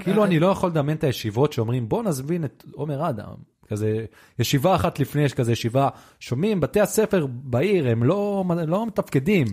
[0.00, 3.34] כאילו אני לא יכול לדמיין את הישיבות שאומרים בוא נזמין את עומר אדם.
[3.68, 4.04] כזה
[4.38, 5.88] ישיבה אחת לפני יש כזה ישיבה
[6.20, 9.46] שומעים בתי הספר בעיר הם לא לא מתפקדים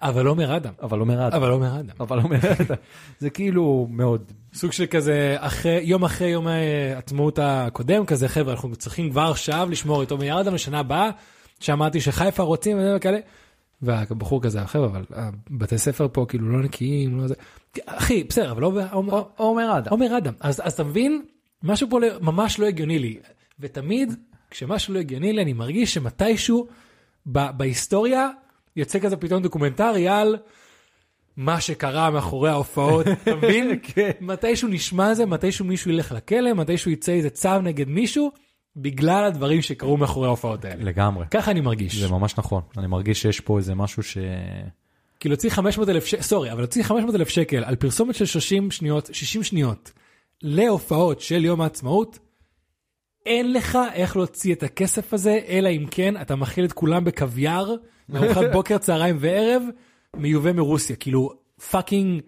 [0.00, 0.72] אבל עומר אדם.
[0.82, 1.94] אבל עומר אדם אבל עומר אדם.
[2.00, 2.76] אבל עומר אדם
[3.18, 8.76] זה כאילו מאוד סוג של כזה אחרי יום אחרי יום העצמאות הקודם כזה חבר'ה אנחנו
[8.76, 11.10] צריכים כבר עכשיו לשמור את עומר אדם לשנה הבאה
[11.60, 13.18] שאמרתי שחיפה רוצים וכאלה.
[13.82, 15.04] והבחור כזה חבר'ה אבל
[15.50, 17.34] בתי ספר פה כאילו לא נקיים לא זה
[17.86, 19.90] אחי בסדר אבל לא עומר- עומר אדם.
[19.90, 21.22] עומר אדם אז אז אתה מבין
[21.62, 23.18] משהו פה לא- ממש לא הגיוני לי
[23.60, 24.12] ותמיד
[24.50, 26.66] כשמשהו לא הגיוני לי אני מרגיש שמתישהו
[27.26, 28.30] ב- בהיסטוריה
[28.76, 30.36] יוצא כזה פתאום דוקומנטרי על
[31.36, 34.10] מה שקרה מאחורי ההופעות אתה מבין כן.
[34.20, 38.32] מתישהו נשמע זה מתישהו מישהו ילך לכלא מתישהו יצא איזה צו נגד מישהו
[38.76, 41.26] בגלל הדברים שקרו מאחורי ההופעות האלה לגמרי.
[41.30, 44.18] ככה אני מרגיש זה ממש נכון אני מרגיש שיש פה איזה משהו ש...
[45.20, 48.70] כאילו להוציא 500 אלף שקל, sorry, אבל להוציא 500 אלף שקל על פרסומת של 30
[48.70, 49.92] שניות, 60 שניות,
[50.42, 52.18] להופעות של יום העצמאות,
[53.26, 57.74] אין לך איך להוציא את הכסף הזה, אלא אם כן אתה מאכיל את כולם בקוויאר,
[58.08, 59.62] מארוחת בוקר, צהריים וערב,
[60.16, 61.30] מיובא מרוסיה, כאילו
[61.70, 62.22] fucking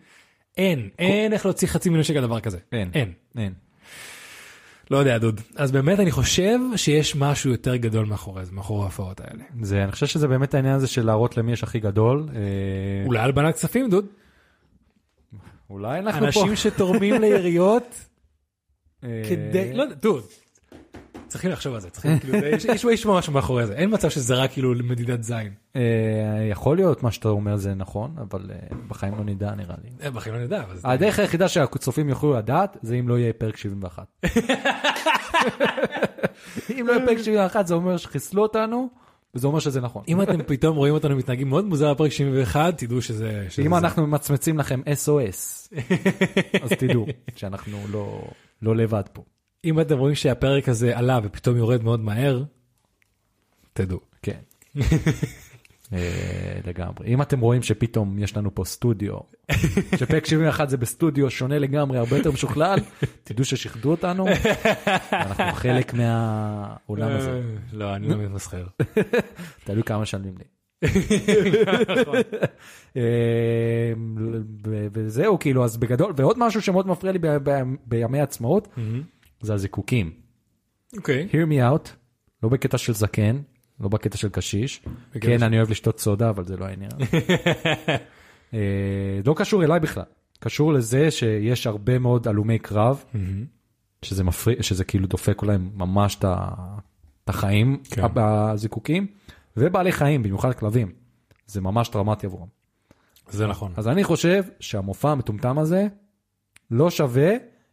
[0.56, 2.59] אין, אין איך להוציא חצי מיליון שקל דבר כזה.
[2.72, 2.90] אין.
[2.94, 3.12] אין.
[3.38, 3.52] אין.
[4.90, 5.40] לא יודע דוד.
[5.57, 9.44] אז באמת אני חושב שיש משהו יותר גדול מאחורי זה, מאחורי ההופעות האלה.
[9.62, 12.29] זה אני חושב שזה באמת העניין הזה של להראות למי יש הכי גדול.
[12.35, 14.07] אה, אולי הלבנת כספים דוד.
[15.70, 16.27] אולי אנחנו פה.
[16.27, 17.94] אנשים שתורמים לעיריות.
[19.05, 20.22] אה, כדי, לא יודע, דוד.
[21.28, 22.34] צריכים לחשוב על זה, צריכים, כאילו,
[22.74, 25.52] יש- משהו מאחורי זה, אין מצב שזה רק כאילו מדידת זין.
[25.76, 25.82] אה,
[26.50, 29.90] יכול להיות מה שאתה אומר זה נכון אבל אה, בחיים לא נדע נראה לי.
[30.02, 30.76] אה, בחיים לא נדע, אבל.
[30.84, 34.06] הדרך היחידה שהצופים יוכלו לדעת זה אם לא יהיה פרק 71.
[36.80, 38.88] אם לא יהיה פרק 71 זה אומר שחיסלו אותנו
[39.34, 40.02] וזה אומר שזה נכון.
[40.08, 43.46] אם אתם פתאום רואים אותנו מתנהגים מאוד מוזר בפרק 71, תדעו שזה...
[43.66, 43.74] אם.
[43.74, 45.68] אנחנו ממצמצים לכם SOS
[46.62, 48.22] אז תדעו שאנחנו לא
[48.62, 49.22] לא לבד פה.
[49.66, 52.44] אם אתם רואים שהפרק הזה עלה ופתאום יורד מאוד מהר,
[53.72, 54.00] תדעו.
[54.22, 54.38] כן.
[55.92, 57.07] אה, לגמרי.
[57.07, 59.14] אם אתם רואים שפתאום יש לנו פה סטודיו,
[59.98, 62.79] שפרק 71 זה בסטודיו שונה לגמרי, הרבה יותר משוכלל,
[63.24, 64.26] תדעו ששיחדו אותנו,
[65.12, 67.31] אנחנו חלק מהעולם הזה.
[67.31, 67.40] אה,
[67.72, 68.66] לא, אני לא מתמסחר.
[69.64, 70.44] תלוי כמה משלמים לי.
[74.66, 77.18] ו- וזהו כאילו אז בגדול ועוד משהו שמאוד מפריע לי
[77.87, 78.68] בימי עצמאות
[79.46, 80.11] זה הזיקוקים.
[80.96, 81.28] אוקיי.
[81.32, 81.88] hear me out
[82.42, 83.40] לא בקטע של זקן
[83.80, 84.82] לא בקטע של קשיש
[85.20, 86.90] כן אני אוהב לשתות סודה אבל זה לא העניין.
[88.54, 90.04] אה, לא קשור אליי בכלל
[90.40, 93.04] קשור לזה שיש הרבה מאוד הלומי קרב
[94.02, 98.02] שזה מפריע שזה כאילו דופק להם ממש את החיים כן.
[98.14, 99.06] בזיקוקים
[99.56, 100.92] ובעלי חיים במיוחד כלבים
[101.46, 102.46] זה ממש טראומטי עבורם.
[103.28, 103.72] זה נכון.
[103.76, 105.87] אז אני חושב שהמופע המטומטם הזה
[106.70, 107.30] לא שווה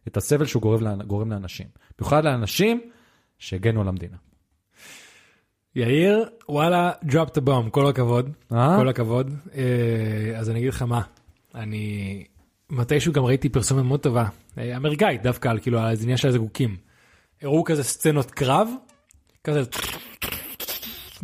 [0.08, 1.66] את הסבל שהוא גורם, גורם לאנשים.
[1.98, 2.90] במיוחד לאנשים
[3.38, 4.16] שהגנו על המדינה.
[5.76, 8.30] יאיר, וואלה, drop the bomb, כל הכבוד.
[8.52, 8.76] אה?
[8.78, 9.34] כל הכבוד.
[9.54, 11.02] אה, אז אני אגיד לך מה,
[11.54, 12.24] אני
[12.70, 14.24] מתישהו גם ראיתי פרסומת מאוד טובה,
[14.58, 16.76] אה, אמריקאית דווקא, על כאילו על העניין של הזיקוקים.
[17.42, 18.68] הראו כזה סצנות קרב,
[19.44, 19.62] כזה,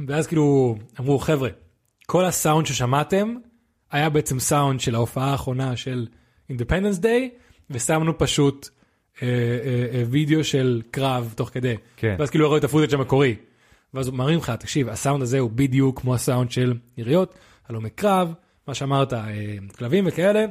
[0.08, 1.48] ואז כאילו אמרו חבר'ה,
[2.06, 3.34] כל הסאונד ששמעתם
[3.90, 6.06] היה בעצם סאונד של ההופעה האחרונה של
[6.48, 7.30] Independence Day,
[7.70, 8.68] ושמנו פשוט
[9.22, 11.74] אה, אה, אה, וידאו של קרב תוך כדי.
[11.96, 12.16] כן.
[12.18, 13.36] ואז כאילו לא ראו את ה footage המקורי.
[13.94, 17.34] ואז הוא מראים לך, תקשיב, הסאונד הזה הוא בדיוק כמו הסאונד של יריות,
[17.68, 18.32] הלומי קרב,
[18.66, 19.28] מה שאמרת, אה,
[19.78, 20.44] כלבים וכאלה.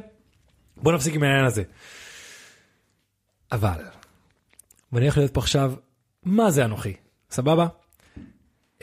[0.77, 1.63] בוא נפסיק עם העניין הזה.
[3.51, 3.84] אבל,
[4.91, 5.73] ואני הולך להיות פה עכשיו,
[6.23, 6.93] מה זה אנוכי,
[7.32, 7.67] סבבה?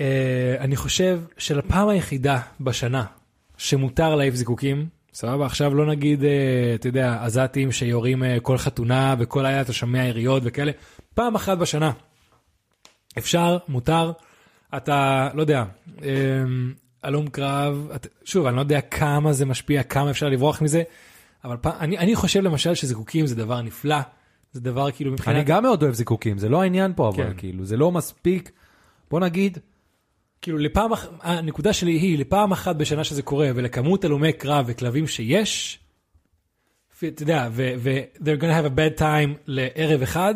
[0.01, 3.05] אה, אני חושב שלפעם היחידה בשנה
[3.57, 5.46] שמותר להעיף זיקוקים, סבבה?
[5.46, 10.05] עכשיו לא נגיד, אה, אתה יודע, עזתים שיורים אה, כל חתונה וכל היה אתה שומע
[10.05, 10.72] יריות וכאלה,
[11.14, 11.92] פעם אחת בשנה.
[13.18, 14.12] אפשר, מותר,
[14.76, 15.64] אתה, לא יודע,
[16.02, 16.09] אה,
[17.02, 20.83] הלום קרב, את, שוב, אני לא יודע כמה זה משפיע, כמה אפשר לברוח מזה,
[21.44, 23.98] אבל פעם, אני, אני חושב למשל שזיקוקים זה דבר נפלא,
[24.52, 25.37] זה דבר כאילו מבחינת...
[25.37, 27.33] אני גם מאוד אוהב זיקוקים, זה לא העניין פה, אבל כן.
[27.37, 28.50] כאילו, זה לא מספיק.
[29.11, 29.59] בוא נגיד,
[30.42, 35.07] כאילו לפעם אחת, הנקודה שלי היא לפעם אחת בשנה שזה קורה ולכמות הלומי קרב וכלבים
[35.07, 35.79] שיש,
[36.99, 40.35] אתה יודע, ו- ו- they're gonna have a bad time לערב אחד,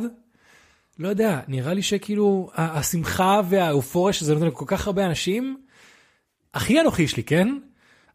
[0.98, 5.62] לא יודע, נראה לי שכאילו השמחה והאופוריה שזה נותן לכל כך הרבה אנשים,
[6.54, 7.48] הכי אנוכי שלי, כן?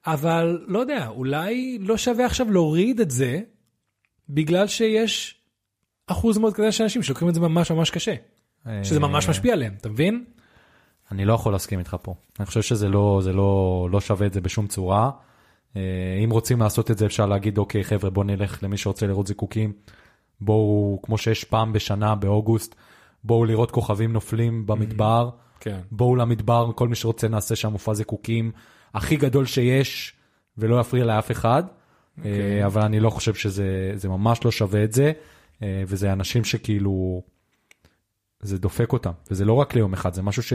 [0.06, 3.42] אבל לא יודע, אולי לא שווה עכשיו להוריד את זה,
[4.30, 5.36] בגלל שיש
[6.08, 8.16] אחוז מאוד כזה של אנשים שלוקחים את זה ממש ממש קשה,
[8.84, 10.26] שזה ממש אה, משפיע עליהם, אתה מבין?
[11.12, 12.14] אני לא יכול להסכים איתך פה.
[12.40, 15.12] אני חושב שזה לא, זה לא, לא שווה את זה בשום צורה.
[15.76, 15.82] אה,
[16.24, 19.74] אם רוצים לעשות את זה אפשר להגיד אוקיי חבר'ה בוא נלך למי שרוצה לראות זיקוקים.
[20.42, 22.76] בואו, כמו שיש פעם בשנה באוגוסט,
[23.24, 25.80] בואו לראות כוכבים נופלים במדבר, כן.
[25.92, 28.52] בואו למדבר, כל מי שרוצה נעשה שם מופע זיקוקים
[28.94, 30.14] הכי גדול שיש,
[30.58, 31.64] ולא יפריע לאף אחד.
[32.26, 35.12] אה, אבל אני לא חושב שזה זה ממש לא שווה את זה,
[35.64, 37.22] אה, וזה אנשים שכאילו,
[38.42, 40.54] זה דופק אותם, וזה לא רק ליום אחד, זה משהו ש...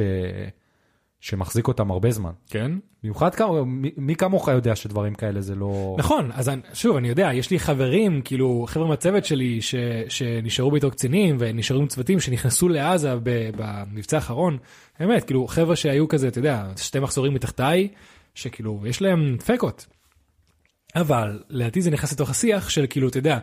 [1.20, 2.30] שמחזיק אותם הרבה זמן.
[2.50, 2.72] כן?
[3.02, 5.96] במיוחד כמה, מי, מי כמוך יודע שדברים כאלה זה לא...
[5.98, 9.74] נכון, אז אני- שוב, אני יודע, יש לי חברים, כאילו, חבר'ה מהצוות שלי, ש,
[10.08, 14.58] שנשארו באיתו קצינים, ונשארו עם צוותים שנכנסו לעזה ב, במבצע האחרון,
[15.00, 17.88] באמת, כאילו, חבר'ה שהיו כזה, אתה יודע, שתי מחזורים מתחתיי,
[18.34, 19.86] שכאילו, יש להם דפקות.
[20.96, 23.38] אבל, לדעתי זה נכנס לתוך השיח של כאילו, אתה יודע,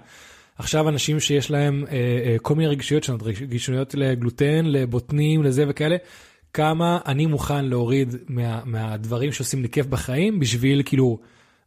[0.58, 5.96] עכשיו אנשים שיש להם אה, אה, כל מיני רגישויות שונות, רגישויות לגלוטן, לבוטנים, לזה וכאלה,
[6.54, 11.20] כמה אני מוכן להוריד מה, מהדברים שעושים לי כיף בחיים בשביל כאילו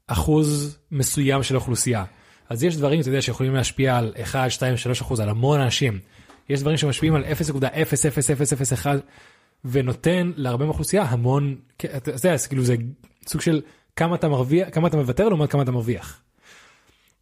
[0.07, 2.05] אחוז מסוים של האוכלוסייה.
[2.48, 5.98] אז יש דברים, אתה יודע, שיכולים להשפיע על 1, 2, 3 אחוז, על המון אנשים.
[6.48, 8.87] יש דברים שמשפיעים על 0.00001
[9.64, 12.76] ונותן להרבה מהאוכלוסייה המון, אתה יודע, כאילו זה
[13.26, 13.61] סוג של
[13.96, 16.20] כמה אתה מרוויח, כמה אתה מוותר לעומת כמה אתה מרוויח.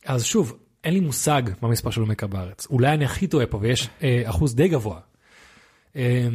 [0.07, 2.66] אז שוב, אין לי מושג מה המספר של הלומי קרב בארץ.
[2.70, 4.98] אולי אני הכי טועה פה ויש אה, אחוז די גבוה.
[5.96, 6.28] אה,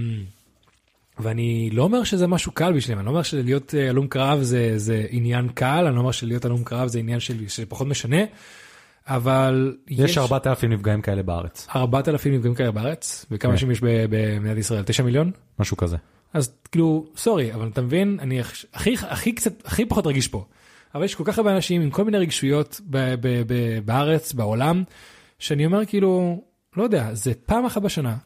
[1.19, 4.73] ואני לא אומר שזה משהו קל בשבילם, אני לא אומר שלהיות אה, הלום קרב זה,
[4.77, 8.17] זה עניין קל, אני לא אומר שלהיות הלום קרב זה עניין של, שפחות משנה,
[9.07, 13.49] אבל יש 4,000 נפגעים כאלה בארץ, 4,000 נפגעים כאלה בארץ, וכמה כן.
[13.51, 14.83] אנשים יש במדינת ישראל?
[14.83, 15.31] 9 מיליון?
[15.59, 15.97] משהו כזה.
[16.33, 20.45] אז כאילו, סורי, אבל אתה מבין, אני הכ- הכי, הכי קצת, הכי פחות רגיש פה.
[20.95, 24.83] אבל יש כל כך הרבה אנשים עם כל מיני רגישויות ב- ב- ב- בארץ, בעולם,
[25.39, 26.43] שאני אומר כאילו,
[26.77, 28.17] לא יודע, זה פעם אחת בשנה.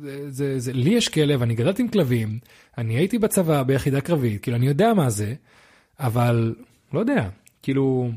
[0.00, 2.38] זה, זה, זה, לי יש כלב, אני גדלתי עם כלבים,
[2.78, 5.34] אני הייתי בצבא ביחידה קרבית, כאילו אני יודע מה זה,
[6.00, 6.54] אבל
[6.92, 7.28] לא יודע,
[7.62, 8.10] כאילו,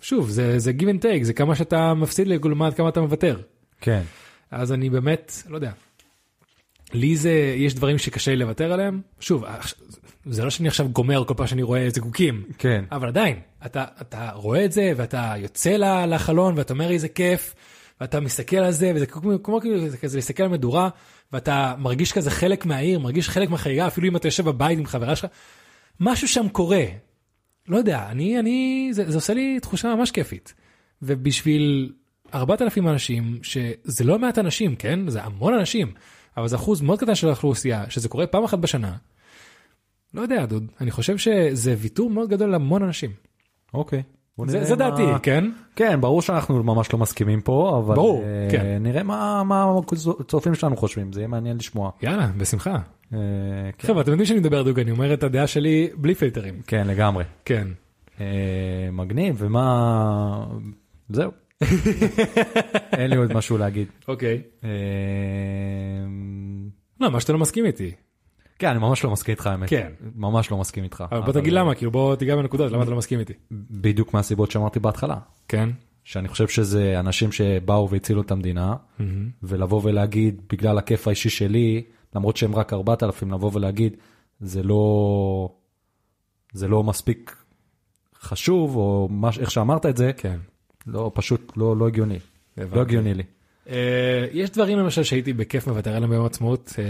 [0.00, 3.40] שוב, זה, זה give and take, זה כמה שאתה מפסיד לעומת כמה אתה מוותר.
[3.80, 4.02] כן.
[4.50, 5.72] אז אני באמת, לא יודע.
[6.92, 9.00] לי זה, יש דברים שקשה לי לוותר עליהם.
[9.20, 9.44] שוב,
[10.30, 12.84] זה לא שאני עכשיו גומר כל פעם שאני רואה זיקוקים, כן.
[12.92, 17.54] אבל עדיין, אתה, אתה רואה את זה ואתה יוצא לחלון ואתה אומר איזה כיף,
[18.00, 20.88] ואתה מסתכל על זה, וזה כמו, כמו כאילו, זה כזה להסתכל על מדורה,
[21.32, 25.16] ואתה מרגיש כזה חלק מהעיר, מרגיש חלק מהחגיגה, אפילו אם אתה יושב בבית עם חברה
[25.16, 25.30] שלך,
[26.00, 26.84] משהו שם קורה.
[27.68, 30.54] לא יודע, אני, אני, זה, זה עושה לי תחושה ממש כיפית.
[31.02, 31.92] ובשביל
[32.34, 35.08] 4,000 אנשים, שזה לא מעט אנשים, כן?
[35.08, 35.92] זה המון אנשים,
[36.36, 38.96] אבל זה אחוז מאוד קטן של האוכלוסייה, שזה קורה פעם אחת בשנה.
[40.14, 43.10] לא יודע, דוד, אני חושב שזה ויתור מאוד גדול להמון אנשים.
[43.74, 44.02] אוקיי.
[44.46, 45.44] זה, זה מה- דעתי, כן?
[45.76, 48.82] כן, ברור שאנחנו ממש לא מסכימים פה, אבל ברור, אה, כן.
[48.82, 49.66] נראה מה מה
[50.20, 51.90] הצופים שלנו חושבים, זה יהיה מעניין לשמוע.
[52.02, 52.78] יאללה, בשמחה.
[53.12, 53.18] אה,
[53.78, 53.88] כן.
[53.88, 56.60] חבר'ה, אתם יודעים שאני מדבר דוג, אני אומר את הדעה שלי בלי פילטרים.
[56.66, 57.24] כן, לגמרי.
[57.44, 57.68] כן.
[58.20, 58.26] אה,
[58.92, 60.46] מגניב, ומה...
[61.08, 61.30] זהו.
[62.98, 63.88] אין לי עוד משהו להגיד.
[64.08, 64.42] אוקיי.
[64.64, 64.70] אה,
[67.00, 67.90] לא, מה שאתה לא מסכים איתי.
[68.58, 69.68] כן, אני ממש לא מסכים איתך, האמת.
[69.68, 69.92] כן.
[70.14, 71.04] ממש לא מסכים איתך.
[71.12, 73.32] אבל בוא תגיד למה, כאילו בוא תיגע בנקודות, למה אתה לא מסכים איתי.
[73.50, 75.16] בדיוק מהסיבות שאמרתי בהתחלה.
[75.48, 75.70] כן.
[76.04, 78.74] שאני חושב שזה אנשים שבאו והצילו את המדינה,
[79.42, 81.82] ולבוא ולהגיד, בגלל הכיף האישי שלי,
[82.14, 83.96] למרות שהם רק 4,000, לבוא ולהגיד,
[84.40, 85.54] זה לא,
[86.52, 87.36] זה לא מספיק
[88.20, 90.38] חשוב, או מש, איך שאמרת את זה, כן.
[90.86, 92.18] לא, פשוט לא, לא הגיוני.
[92.56, 92.76] הבנתי.
[92.76, 93.22] לא הגיוני לי.
[93.68, 96.84] אה, יש דברים למשל שהייתי בכיף מוותר עליהם ביום העצמאות, אה,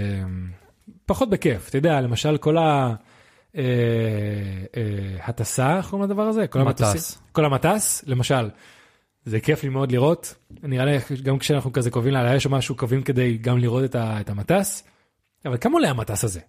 [1.08, 2.94] פחות בכיף, אתה יודע, למשל כל ה...
[3.56, 3.62] אה,
[4.76, 6.46] אה, הטסה, איך קוראים לדבר הזה?
[6.46, 6.82] כל מטס.
[6.82, 8.50] המטוסים- כל המטס, למשל.
[9.24, 13.02] זה כיף לי מאוד לראות, נראה לי גם כשאנחנו כזה קובעים לעלה יש משהו קובעים
[13.02, 14.84] כדי גם לראות את, ה, את המטס,
[15.44, 16.40] אבל כמה עולה המטס הזה?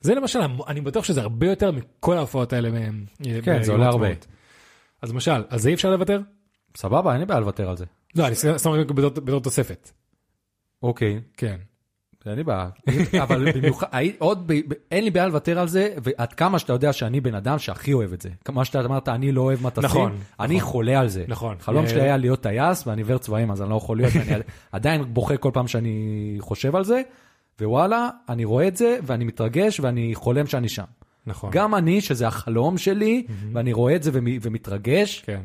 [0.00, 0.38] זה למשל,
[0.68, 3.04] אני בטוח שזה הרבה יותר מכל ההופעות האלה מהם.
[3.44, 4.08] כן, זה עולה הרבה.
[5.02, 6.20] אז למשל, על זה אי אפשר לוותר?
[6.76, 7.84] סבבה, אין לי בעיה לוותר על זה.
[8.14, 8.34] לא, אני
[8.84, 9.90] בתור, בתור תוספת.
[10.82, 11.56] אוקיי, כן.
[12.26, 12.68] אין לי בעיה.
[13.22, 13.86] אבל במיוחד,
[14.18, 14.50] עוד,
[14.90, 18.12] אין לי בעיה לוותר על זה, ועד כמה שאתה יודע שאני בן אדם שהכי אוהב
[18.12, 18.28] את זה.
[18.44, 20.68] כמו שאתה אמרת, אני לא אוהב מטסים, נכון, אני נכון.
[20.70, 21.24] חולה על זה.
[21.28, 21.56] נכון.
[21.60, 24.42] חלום אה, שלי היה להיות טייס, ואני עיוור צבעים, אז אני לא יכול להיות, ואני
[24.72, 25.96] עדיין בוכה כל פעם שאני
[26.40, 27.02] חושב על זה,
[27.60, 30.84] ווואלה, אני רואה את זה, ואני מתרגש, ואני חולם שאני שם.
[31.26, 31.50] נכון.
[31.52, 35.40] גם אני, שזה החלום שלי, ואני רואה את זה ומ- ומתרגש, כן.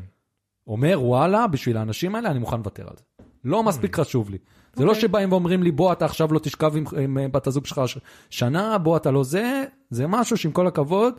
[0.66, 3.04] אומר, וואלה, בשביל האנשים האלה אני מוכן לוותר על זה.
[3.44, 4.38] לא מספיק חשוב לי.
[4.78, 5.02] זה לא אוקיי.
[5.02, 7.98] שבאים ואומרים לי, בוא, אתה עכשיו לא תשכב עם, עם אה, בת הזוג שלך ש-
[8.30, 11.14] שנה, בוא, אתה לא זה, זה משהו שעם כל הכבוד,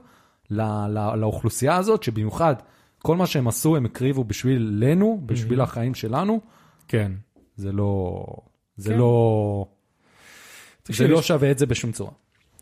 [0.52, 2.56] ל, ל, לאוכלוסייה הזאת, שבמיוחד,
[3.00, 6.42] כל מה שהם עשו, הם הקריבו בשבילנו, בשביל החיים שלנו,
[6.88, 7.12] כן.
[7.56, 8.24] זה לא...
[8.78, 8.98] זה כן.
[8.98, 9.66] לא...
[10.78, 12.12] זה תקשיב, לא יש- שווה את זה בשום צורה.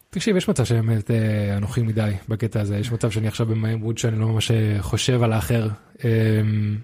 [0.09, 4.19] תקשיב, יש מצב שבאמת אה, אנוכי מדי בקטע הזה, יש מצב שאני עכשיו במוד שאני
[4.19, 5.67] לא ממש אה, חושב על האחר.
[6.03, 6.77] אמ,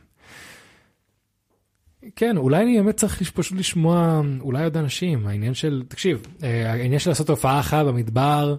[2.15, 6.99] כן, אולי אני באמת צריך פשוט לשמוע אולי עוד אנשים, העניין של, תקשיב, אה, העניין
[6.99, 8.56] של לעשות הופעה אחת במדבר,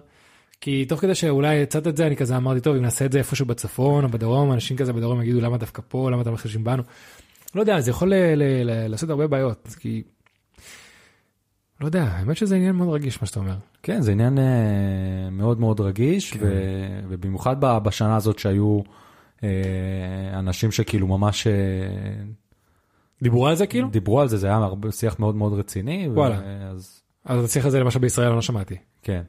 [0.61, 3.17] כי תוך כדי שאולי הצעת את זה, אני כזה אמרתי, טוב, אם נעשה את זה
[3.17, 6.83] איפשהו בצפון או בדרום, אנשים כזה בדרום יגידו למה דווקא פה, למה אתם מחשבים בנו.
[7.55, 10.03] לא יודע, זה יכול ל- ל- ל- לעשות הרבה בעיות, כי...
[11.81, 13.55] לא יודע, האמת שזה עניין מאוד רגיש מה שאתה אומר.
[13.83, 16.39] כן, זה עניין אה, מאוד מאוד רגיש, כן.
[16.41, 18.79] ו- ובמיוחד בשנה הזאת שהיו
[19.43, 19.49] אה,
[20.33, 21.53] אנשים שכאילו ממש אה,
[23.21, 23.89] דיברו על זה כאילו?
[23.89, 26.09] דיברו על זה, זה היה הרבה- שיח מאוד מאוד רציני.
[26.09, 26.39] וואלה.
[26.71, 28.75] אז אז השיח הזה למשל בישראל לא שמעתי.
[29.01, 29.21] כן,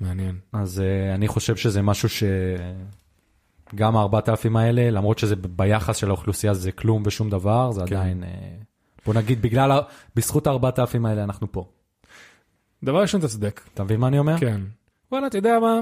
[0.00, 0.38] מעניין.
[0.52, 6.54] אז אה, אני חושב שזה משהו שגם הארבעת אלפים האלה, למרות שזה ביחס של האוכלוסייה
[6.54, 7.96] זה כלום ושום דבר, זה כן.
[7.96, 8.28] עדיין, אה,
[9.06, 9.80] בוא נגיד, בגלל,
[10.16, 11.64] בזכות הארבעת אלפים האלה אנחנו פה.
[12.82, 13.60] דבר ראשון אתה צודק.
[13.74, 14.38] אתה מבין מה אני אומר?
[14.38, 14.60] כן.
[15.12, 15.80] וואלה, אתה יודע מה?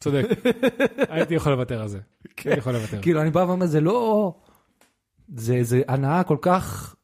[0.00, 0.24] צודק.
[1.08, 1.98] הייתי יכול לוותר על זה.
[2.44, 3.02] הייתי יכול לוותר.
[3.02, 4.34] כאילו אני בא ואומר זה לא
[5.34, 6.94] זה זה הנאה כל כך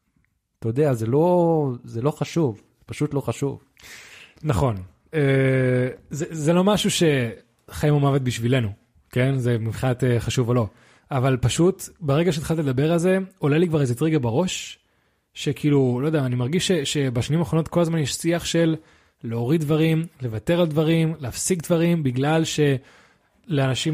[0.58, 3.62] אתה יודע זה לא זה לא חשוב פשוט לא חשוב.
[4.42, 4.76] נכון.
[5.14, 8.68] אה, זה זה לא משהו שחיים או מוות בשבילנו,
[9.10, 9.38] כן?
[9.38, 10.66] זה מבחינת אה, חשוב או לא.
[11.10, 14.78] אבל פשוט, ברגע שהתחלת לדבר על זה, עולה לי כבר איזה טריגר בראש,
[15.34, 18.76] שכאילו, לא יודע, אני מרגיש ש, שבשנים האחרונות כל הזמן יש שיח של
[19.24, 23.03] להוריד דברים, לוותר על דברים, להפסיק דברים, בגלל שלאנשים,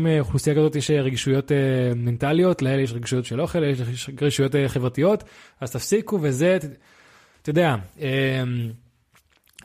[0.07, 1.57] אה, אוכלוסייה כזאת יש אה, רגישויות אה,
[1.97, 5.25] מנטליות, לאלה יש רגישויות של אוכל, לאלה יש רגישויות אה, חברתיות,
[5.61, 6.59] אז תפסיקו וזה,
[7.43, 8.43] אתה יודע, אה,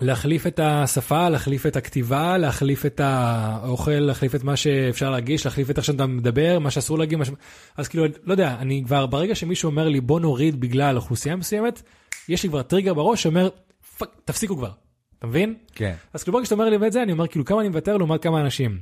[0.01, 5.69] להחליף את השפה, להחליף את הכתיבה, להחליף את האוכל, להחליף את מה שאפשר להגיש, להחליף
[5.69, 7.29] את איך שאתה מדבר, מה שאסור להגיד, מה ש...
[7.77, 11.81] אז כאילו, לא יודע, אני כבר, ברגע שמישהו אומר לי בוא נוריד בגלל אוכלוסייה מסוימת,
[12.29, 13.49] יש לי כבר טריגר בראש שאומר,
[13.97, 14.71] fuck, תפסיקו כבר,
[15.19, 15.55] אתה מבין?
[15.75, 15.93] כן.
[16.13, 18.23] אז כאילו ברגע שאתה אומר לי את זה, אני אומר כאילו כמה אני מוותר לעומת
[18.23, 18.79] כמה אנשים.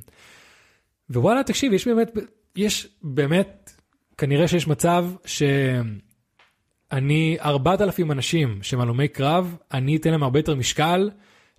[1.17, 2.11] ווואלה, תקשיב, יש באמת,
[2.55, 3.71] יש באמת,
[4.17, 5.99] כנראה שיש מצב שאני,
[7.41, 11.09] 4,000 אנשים שהם הלומי קרב, אני אתן להם הרבה יותר משקל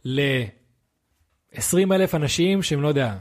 [0.05, 3.17] ל-20 אלף אנשים שהם, לא יודע,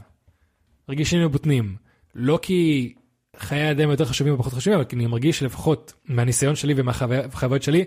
[0.88, 1.76] רגישים ובוטנים.
[2.14, 2.92] לא כי
[3.36, 7.62] חיי אדם יותר חשובים או פחות חשובים, אבל כי אני מרגיש שלפחות מהניסיון שלי ומהחוויות
[7.62, 7.84] שלי,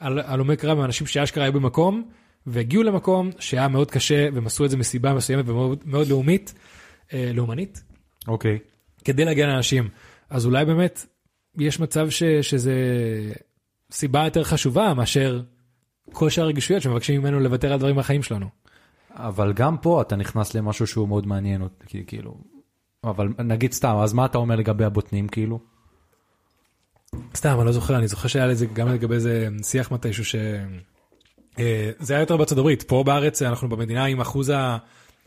[0.00, 2.10] הלומי קרב הם אנשים שאשכרה היו במקום,
[2.46, 6.54] והגיעו למקום שהיה מאוד קשה, והם עשו את זה מסיבה מסוימת ומאוד מאוד לאומית,
[7.12, 7.84] אה, לאומנית,
[8.28, 8.58] אוקיי.
[9.04, 9.88] כדי להגיע לאנשים.
[10.30, 11.06] אז אולי באמת
[11.58, 12.74] יש מצב ש, שזה
[13.90, 15.42] סיבה יותר חשובה מאשר
[16.12, 18.46] כל שאר הרגישויות שמבקשים ממנו לוותר על דברים מהחיים שלנו.
[19.10, 22.36] אבל גם פה אתה נכנס למשהו שהוא מאוד מעניין אותי כאילו.
[23.04, 25.60] אבל נגיד סתם אז מה אתה אומר לגבי הבוטנים כאילו?
[27.36, 30.34] סתם, אני לא זוכר, אני זוכר שהיה לזה גם לגבי זה שיח מתישהו ש...
[31.58, 34.52] אה, זה היה יותר בארצות הברית, פה בארץ אנחנו במדינה עם אחוז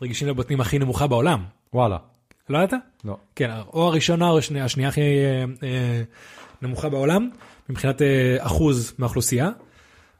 [0.00, 1.44] הרגישים לבוטנים הכי נמוכה בעולם.
[1.74, 1.96] וואלה.
[2.48, 2.80] לא ידעת?
[3.04, 3.16] לא.
[3.36, 6.02] כן, או הראשונה או השנייה, השנייה הכי אה, אה,
[6.62, 7.30] נמוכה בעולם,
[7.68, 9.50] מבחינת אה, אחוז מהאוכלוסייה,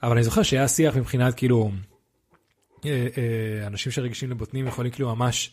[0.02, 1.70] אבל אני זוכר שהיה שיח מבחינת כאילו,
[2.86, 5.50] אה, אה, אנשים שרגישים לבוטנים יכולים כאילו ממש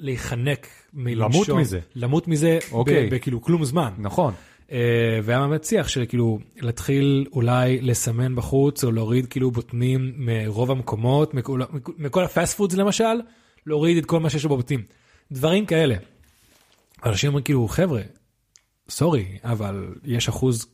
[0.00, 1.42] להיחנק מלנשום.
[1.44, 1.80] למות מזה.
[1.94, 3.10] למות מזה, אוקיי.
[3.10, 3.92] בכאילו כלום זמן.
[3.98, 4.34] נכון.
[4.72, 10.70] אה, והיה באמת שיח של כאילו להתחיל אולי לסמן בחוץ או להוריד כאילו בוטנים מרוב
[10.70, 11.60] המקומות, מכל,
[11.98, 13.20] מכל ה fast foods למשל,
[13.66, 14.82] להוריד את כל מה שיש לו בבוטנים.
[15.32, 15.96] דברים כאלה.
[17.04, 18.02] אנשים אומרים כאילו חבר'ה,
[18.88, 20.66] sorry, אבל יש אחוז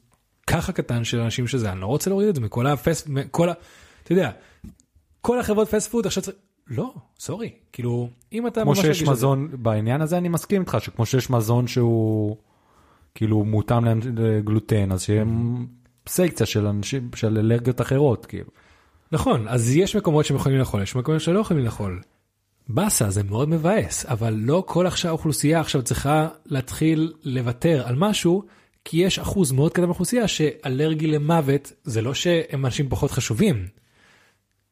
[0.46, 3.48] ככה קטן של אנשים שזה, אני לא רוצה להוריד את זה מכל ה fast, מכל
[3.48, 3.52] ה...
[4.02, 4.30] אתה יודע,
[5.20, 6.36] כל החברות fast food עכשיו צריך...
[6.68, 11.30] לא, sorry, כאילו, אם אתה כמו שיש מזון בעניין הזה אני מסכים איתך שכמו שיש
[11.30, 12.36] מזון שהוא
[13.14, 13.84] כאילו מותאם
[14.16, 15.24] לגלוטן אז שיהיה
[16.08, 18.50] סקציה של אנשים של אלרגיות אחרות כאילו.
[19.12, 22.00] נכון, אז יש מקומות שהם יכולים לאכול, יש מקומות שלא יכולים לאכול.
[22.74, 28.44] באסה, זה מאוד מבאס, אבל לא כל עכשיו האוכלוסייה עכשיו צריכה להתחיל לוותר על משהו,
[28.84, 33.66] כי יש אחוז מאוד קטן באוכלוסייה שאלרגי למוות, זה לא שהם אנשים פחות חשובים.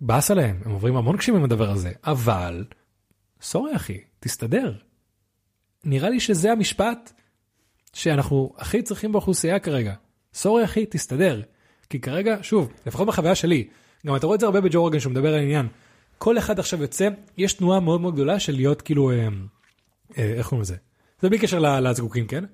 [0.00, 2.64] באסה להם, הם עוברים המון קשיים עם הדבר הזה, אבל,
[3.42, 4.74] סורי אחי, תסתדר.
[5.84, 7.12] נראה לי שזה המשפט
[7.92, 9.94] שאנחנו הכי צריכים באוכלוסייה כרגע.
[10.34, 11.42] סורי אחי, תסתדר.
[11.90, 13.68] כי כרגע, שוב, לפחות בחוויה שלי,
[14.06, 15.66] גם אתה רואה את זה הרבה בג'ו רוגן שהוא מדבר על עניין.
[16.22, 17.08] כל אחד עכשיו יוצא,
[17.38, 19.28] יש תנועה מאוד מאוד גדולה של להיות כאילו, אה,
[20.18, 20.76] אה, איך קוראים לזה?
[21.22, 22.44] זה בלי קשר לזקוקים, כן?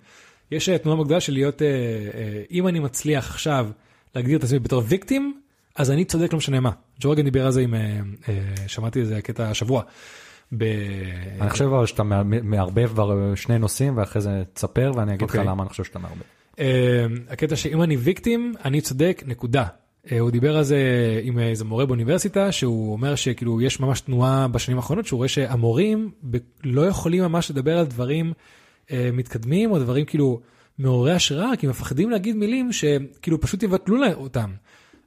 [0.50, 3.68] יש אה, תנועה מאוד גדולה של להיות, אה, אה, אם אני מצליח עכשיו
[4.14, 5.40] להגדיר את עצמי בתור ויקטים,
[5.76, 6.70] אז אני צודק לא משנה מה.
[7.00, 8.34] ג'ו רוגן דיבר על זה עם, אה, אה,
[8.66, 9.82] שמעתי איזה קטע השבוע.
[10.52, 10.64] ב...
[11.40, 15.36] אני חושב אבל שאתה מע- מערבב כבר שני נושאים ואחרי זה תספר ואני אגיד לך
[15.36, 15.50] אוקיי.
[15.50, 16.22] למה אני חושב שאתה מערבב.
[16.58, 19.66] אה, הקטע שאם אני ויקטים, אני צודק, נקודה.
[20.12, 20.78] אה, הוא דיבר על זה
[21.22, 26.10] עם איזה מורה באוניברסיטה, שהוא אומר שכאילו יש ממש תנועה בשנים האחרונות, שהוא רואה שהמורים
[26.64, 28.32] לא יכולים ממש לדבר על דברים
[28.90, 30.40] אה, מתקדמים, או דברים כאילו
[30.78, 34.50] מעוררי השראה, כי מפחדים להגיד מילים שכאילו פשוט יבטלו להם אותם.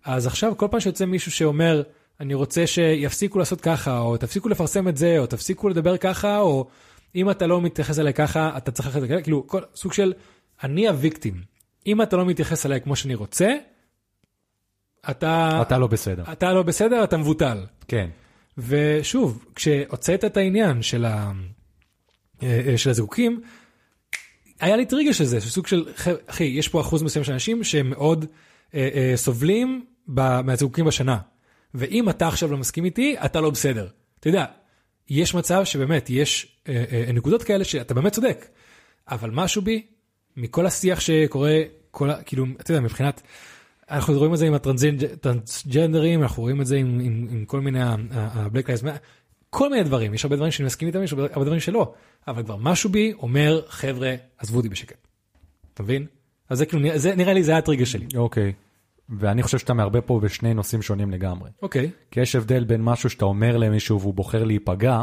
[0.06, 1.82] אז עכשיו כל פעם שיוצא מישהו שאומר,
[2.20, 6.68] אני רוצה שיפסיקו לעשות ככה, או תפסיקו לפרסם את זה, או תפסיקו לדבר ככה, או
[7.16, 10.14] אם אתה לא מתייחס אליי ככה, אתה צריך ללכת כאילו, כל סוג של,
[10.64, 11.41] אני הוויקטים.
[11.88, 13.56] אם אתה לא מתייחס אליי כמו שאני רוצה,
[15.10, 16.24] אתה, אתה לא בסדר.
[16.32, 17.66] אתה לא בסדר, אתה מבוטל.
[17.88, 18.10] כן.
[18.58, 21.32] ושוב, כשהוצאת את העניין של, ה...
[22.43, 23.41] אה, אה, של הזיקוקים,
[24.60, 25.86] היה לי טריגר של זה, סוג של,
[26.28, 28.26] אחי, יש פה אחוז מסוים של אנשים שהם מאוד
[28.76, 31.18] אה, אה, סובלים ב- מהזיקוקים בשנה.
[31.74, 33.88] ואם אתה עכשיו לא מסכים איתי, אתה לא בסדר.
[34.20, 34.45] אתה יודע,
[35.10, 38.45] יש מצב שבאמת יש אה, אה, נקודות כאלה שאתה באמת צודק,
[39.12, 39.86] אבל משהו בי,
[40.38, 41.60] מכל השיח שקורה,
[41.91, 43.22] כל, ה- כאילו, אתה יודע, מבחינת,
[43.91, 47.81] אנחנו רואים את זה עם הטרנסג'נדרים, אנחנו רואים את זה עם, עם, עם כל מיני
[47.81, 48.99] ה-Black Lives Matter,
[49.49, 51.93] כל מיני דברים, יש הרבה דברים שאני מסכים איתם, יש הרבה דברים שלא,
[52.27, 55.07] אבל כבר משהו בי אומר, חבר'ה, עזבו אותי בשקט.
[55.73, 56.05] אתה מבין?
[56.49, 58.07] אז זה כאילו, זה, נראה לי זה היה הטריגר שלי.
[58.15, 58.53] אוקיי.
[59.09, 61.49] ואני חושב שאתה מערבב פה בשני נושאים שונים לגמרי.
[61.61, 61.89] אוקיי.
[62.11, 65.01] כי יש הבדל בין משהו שאתה אומר למישהו והוא בוחר להיפגע,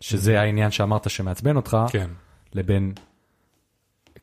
[0.00, 2.10] שזה העניין שאמרת שמעצבן אותך, כן.
[2.54, 2.92] לבין,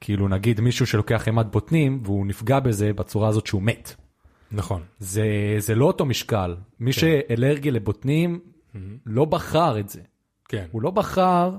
[0.02, 3.96] כאילו נגיד מישהו שלוקח חמת בוטנים והוא נפגע בזה בצורה הזאת שהוא מת.
[4.52, 4.82] נכון.
[5.00, 6.56] זה, זה לא אותו משקל.
[6.80, 7.00] מי כן.
[7.00, 8.40] שאלרגי לבוטנים
[9.06, 10.02] לא בחר את זה.
[10.48, 10.66] כן.
[10.72, 11.52] הוא לא בחר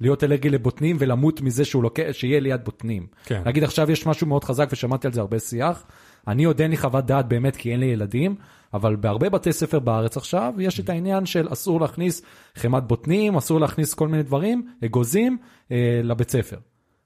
[0.00, 3.06] להיות אלרגי לבוטנים ולמות מזה שהוא לוקח, שיהיה ליד בוטנים.
[3.24, 3.42] כן.
[3.46, 5.84] נגיד עכשיו יש משהו מאוד חזק ושמעתי על זה הרבה שיח.
[6.28, 8.34] אני עוד אין לי חוות דעת באמת כי אין לי ילדים,
[8.74, 12.22] אבל בהרבה בתי ספר בארץ עכשיו יש את העניין של אסור להכניס
[12.54, 15.38] חמת בוטנים, אסור להכניס כל מיני דברים, אגוזים,
[15.72, 16.56] אה, לבית ספר.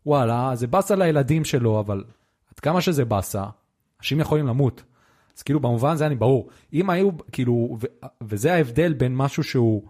[0.07, 2.05] וואלה, זה באסה לילדים שלו, אבל
[2.55, 3.45] עד כמה שזה באסה,
[4.01, 4.83] אנשים יכולים למות.
[5.37, 6.49] אז כאילו במובן הזה אני ברור.
[6.73, 9.83] אם היו, כאילו, ו- וזה ההבדל בין משהו שהוא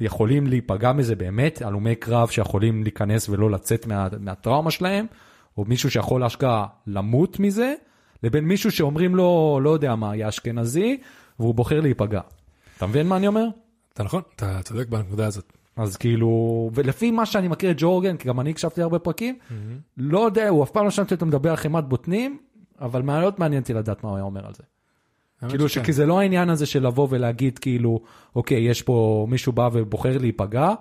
[0.00, 5.06] יכולים להיפגע מזה באמת, הלומי קרב שיכולים להיכנס ולא לצאת מה, מהטראומה שלהם,
[5.58, 7.74] או מישהו שיכול אשכרה למות מזה,
[8.22, 11.00] לבין מישהו שאומרים לו, לא יודע מה, יהיה אשכנזי,
[11.38, 12.20] והוא בוחר להיפגע.
[12.76, 13.46] אתה מבין מה אני אומר?
[13.92, 15.52] אתה נכון, אתה צודק בנקודה הזאת.
[15.76, 19.38] אז כאילו, ולפי מה שאני מכיר את ג'ו אורגן, כי גם אני הקשבתי להרבה פרקים,
[19.96, 22.38] לא יודע, הוא אף פעם לא שמעתי אותו מדבר על חמת בוטנים,
[22.80, 24.62] אבל מאוד מעניין אותי לדעת מה הוא היה אומר על זה.
[25.48, 25.84] כאילו, שכן.
[25.84, 28.00] כי זה לא העניין הזה של לבוא ולהגיד כאילו,
[28.36, 30.74] אוקיי, יש פה מישהו בא ובוחר להיפגע,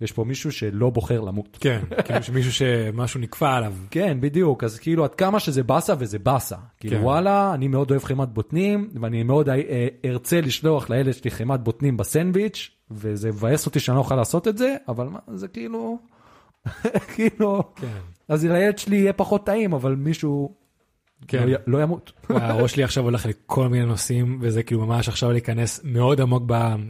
[0.00, 1.58] יש פה מישהו שלא בוחר למות.
[1.60, 3.74] כן, כאילו שמישהו שמשהו נקפא עליו.
[3.90, 6.56] כן, בדיוק, אז כאילו עד כמה שזה באסה וזה באסה.
[6.80, 7.02] כאילו כן.
[7.02, 11.60] וואלה, אני מאוד אוהב חמת בוטנים, ואני מאוד אה, אה, ארצה לשלוח לילד שלי חמת
[11.60, 15.98] בוטנים בסנדוויץ', וזה מבאס אותי שאני לא יכול לעשות את זה, אבל מה, זה כאילו,
[17.14, 17.98] כאילו, כן.
[18.28, 20.54] אז לילד שלי יהיה פחות טעים, אבל מישהו
[21.28, 21.48] כן.
[21.48, 22.12] לא, לא ימות.
[22.28, 26.42] הראש שלי עכשיו הולך לכל מיני נושאים, וזה כאילו ממש עכשיו להיכנס מאוד עמוק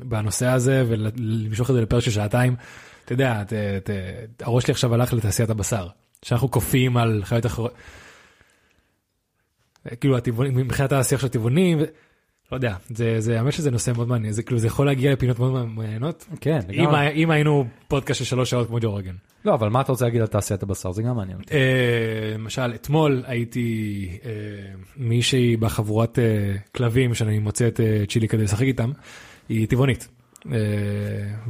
[0.03, 2.57] בנושא הזה, ולמשוך את זה לפרק של שעתיים.
[3.05, 3.53] אתה יודע, ת,
[3.84, 5.88] ת, הראש שלי עכשיו הלך לתעשיית הבשר,
[6.22, 7.74] שאנחנו קופאים על חיות אחרות.
[10.01, 11.78] כאילו הטבעונים, מבחינת השיח של הטבעונים,
[12.53, 15.38] לא יודע, זה, זה, האמת שזה נושא מאוד מעניין, זה כאילו זה יכול להגיע לפינות
[15.38, 16.26] מאוד מעניינות.
[16.40, 17.11] כן, אם, לגמרי.
[17.11, 19.14] אם היינו פודקאסט של שלוש שעות כמו ג'ו רוגן.
[19.44, 20.92] לא, אבל מה אתה רוצה להגיד על תעשיית הבשר?
[20.92, 21.55] זה גם מעניין אותי.
[21.55, 24.30] אה, למשל, אתמול הייתי אה,
[24.97, 26.24] מישהי בחבורת אה,
[26.76, 28.90] כלבים שאני מוצא את צ'ילי כדי לשחק איתם,
[29.49, 30.09] היא טבעונית.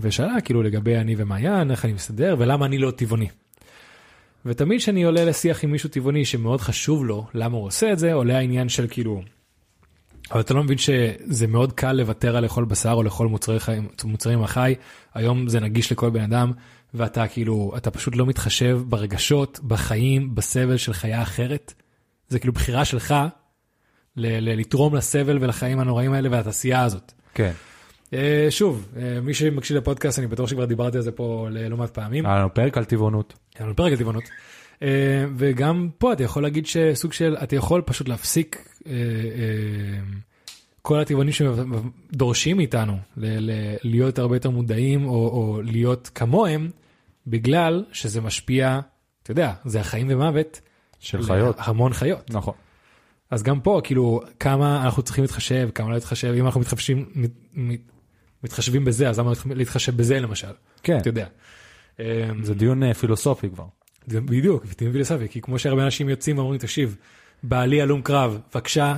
[0.01, 3.29] ושאלה כאילו לגבי אני ומעיין, איך אני מסתדר ולמה אני לא טבעוני.
[4.47, 8.13] ותמיד כשאני עולה לשיח עם מישהו טבעוני שמאוד חשוב לו למה הוא עושה את זה,
[8.13, 9.23] עולה העניין של כאילו,
[10.33, 13.89] אבל אתה לא מבין שזה מאוד קל לוותר על לאכול בשר או לאכול מוצרי חיים,
[14.05, 14.75] מוצרים מהחי,
[15.15, 16.53] היום זה נגיש לכל בן אדם,
[16.95, 21.75] ואתה כאילו, אתה פשוט לא מתחשב ברגשות, בחיים, בסבל של חיה אחרת.
[22.29, 23.15] זה כאילו בחירה שלך
[24.17, 27.13] ל- ל- לתרום לסבל ולחיים הנוראים האלה ולתעשייה הזאת.
[27.35, 27.53] כן.
[28.13, 31.91] אה, שוב, אה, מי שמקשיב לפודקאסט, אני בטוח שכבר דיברתי על זה פה לא מעט
[31.91, 32.27] פעמים.
[32.27, 33.35] היה לנו פרק על טבעונות.
[33.59, 34.25] היה לנו פרק על טבעונות.
[34.83, 38.99] אה, וגם פה אתה יכול להגיד שסוג של, אתה יכול פשוט להפסיק אה, אה,
[40.83, 42.97] כל הטבעונים שדורשים מאיתנו
[43.83, 46.71] להיות הרבה יותר מודעים או, או להיות כמוהם,
[47.27, 48.81] בגלל שזה משפיע,
[49.23, 50.61] אתה יודע, זה החיים ומוות.
[51.01, 51.57] של חיות.
[51.59, 52.31] המון חיות.
[52.31, 52.55] נכון.
[53.31, 57.31] אז גם פה, כאילו, כמה אנחנו צריכים להתחשב, כמה לא להתחשב, אם אנחנו מתחשבים, מת,
[57.55, 57.81] מת,
[58.45, 60.53] מתחשבים בזה, אז למה להתחשב בזה למשל?
[60.83, 61.27] כן, אתה יודע.
[62.43, 63.65] זה דיון פילוסופי כבר.
[64.07, 66.97] זה בדיוק, פיתים פילוסופי, כי כמו שהרבה אנשים יוצאים ואומרים, תקשיב,
[67.43, 68.97] בעלי הלום קרב, בבקשה,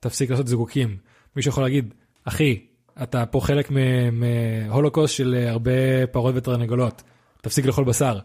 [0.00, 0.96] תפסיק לעשות זיקוקים.
[1.36, 1.94] מישהו יכול להגיד,
[2.24, 2.60] אחי,
[3.02, 3.70] אתה פה חלק
[4.12, 7.02] מהולוקוסט של אה, הרבה פרות ותרנגולות,
[7.42, 8.18] תפסיק לאכול בשר.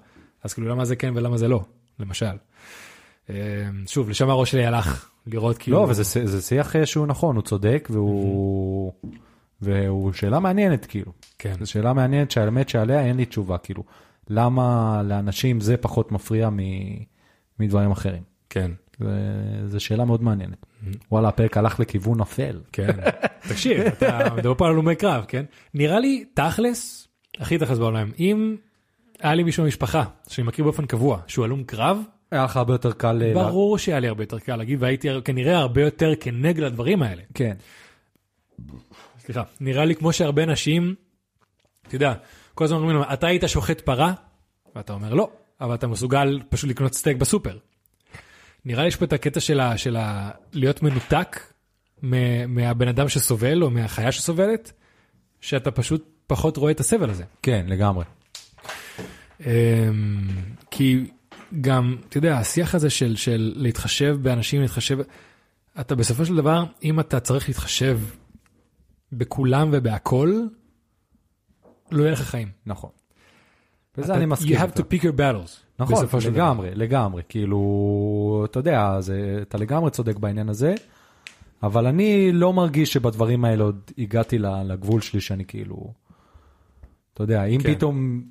[0.43, 1.61] אז כאילו, למה זה כן ולמה זה לא,
[1.99, 2.25] למשל.
[3.29, 3.36] אמ,
[3.88, 5.88] שוב, לשם הראש שלי הלך, לראות כאילו...
[5.88, 8.91] לא, ש- זה שיח אה, שהוא נכון, הוא צודק, והוא...
[9.61, 11.11] והוא שאלה מעניינת, כאילו.
[11.39, 13.84] כן, זו שאלה מעניינת שהאמת שעליה אין לי תשובה, כאילו.
[14.30, 16.57] למה לאנשים זה פחות מפריע מ...
[17.59, 18.24] מדברים אחרים?
[18.49, 18.71] כן.
[19.67, 20.65] זו שאלה מאוד מעניינת.
[21.11, 22.59] וואלה, הפרק הלך לכיוון אפל.
[22.71, 22.88] כן.
[23.49, 25.45] תקשיב, אתה מדבר פה על הלומי קרב, כן?
[25.74, 27.07] נראה לי תכלס,
[27.39, 28.55] הכי תכלס בעולם, אם
[29.21, 31.97] היה לי מישהו במשפחה שאני מכיר באופן קבוע, שהוא הלום קרב,
[32.32, 33.21] היה לך הרבה יותר קל...
[33.26, 37.21] אה, ברור שהיה לי הרבה יותר קל להגיד, והייתי כנראה הרבה יותר כנגד לדברים האלה.
[37.34, 37.53] כן.
[39.19, 40.95] סליחה, נראה לי כמו שהרבה אנשים,
[41.88, 42.13] אתה יודע,
[42.55, 44.13] כל הזמן אומרים לו, אתה היית שוחט פרה?
[44.75, 45.29] ואתה אומר לא,
[45.61, 47.57] אבל אתה מסוגל פשוט לקנות סטייק בסופר.
[48.65, 51.39] נראה לי יש פה את הקטע של, ה, של ה, להיות מנותק
[52.47, 54.71] מהבן אדם שסובל או מהחיה שסובלת,
[55.41, 57.23] שאתה פשוט פחות רואה את הסבל הזה.
[57.41, 58.05] כן, לגמרי.
[59.39, 59.45] אמ,
[60.71, 61.05] כי
[61.61, 64.99] גם, אתה יודע, השיח הזה של, של להתחשב באנשים, להתחשב,
[65.79, 67.99] אתה בסופו של דבר, אם אתה צריך להתחשב
[69.11, 70.41] בכולם ובהכל,
[71.93, 72.47] לא יהיה לך חיים.
[72.65, 72.89] נכון.
[73.97, 74.57] וזה אני מסכים.
[74.57, 75.63] You have to pick your battles.
[75.79, 76.05] נכון.
[76.33, 80.75] לגמרי, לגמרי, כאילו, אתה יודע, זה, אתה לגמרי צודק בעניין הזה,
[81.63, 85.93] אבל אני לא מרגיש שבדברים האלה עוד הגעתי לגבול שלי שאני כאילו,
[87.13, 87.75] אתה יודע, אם כן.
[87.75, 88.23] פתאום,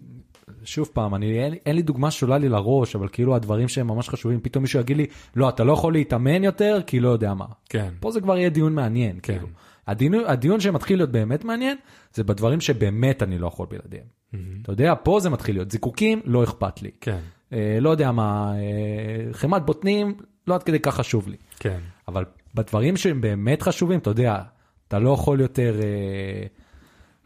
[0.65, 4.09] שוב פעם, אני, אין, אין לי דוגמה שעולה לי לראש, אבל כאילו הדברים שהם ממש
[4.09, 5.07] חשובים, פתאום מישהו יגיד לי,
[5.37, 7.47] לא, אתה לא יכול להתאמן יותר, כי לא יודע מה.
[7.69, 7.95] כן.
[8.01, 9.33] פה זה כבר יהיה דיון מעניין, כן.
[9.33, 9.49] כאילו.
[9.87, 11.77] הדיון, הדיון שמתחיל להיות באמת מעניין,
[12.15, 14.23] זה בדברים שבאמת אני לא יכול בלעדיהם.
[14.63, 16.91] אתה יודע, פה זה מתחיל להיות זיקוקים, לא אכפת לי.
[17.01, 17.19] כן.
[17.53, 20.15] אה, לא יודע מה, אה, חמת בוטנים,
[20.47, 21.37] לא עד כדי כך חשוב לי.
[21.59, 21.79] כן.
[22.09, 22.25] אבל
[22.55, 24.43] בדברים שהם באמת חשובים, אתה יודע,
[24.89, 26.47] אתה לא יכול יותר, אה,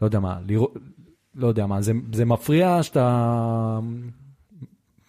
[0.01, 0.73] לא יודע מה, לראות,
[1.35, 3.79] לא יודע מה, זה, זה מפריע שאתה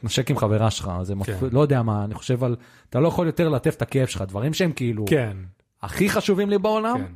[0.03, 1.47] נשק עם חברה שלך, זה מפריע, כן.
[1.53, 2.57] לא יודע מה, אני חושב על,
[2.91, 5.37] אתה לא יכול יותר לטף את הכאב שלך, דברים שהם כאילו כן.
[5.83, 7.13] הכי חשובים לי בעולם, כן.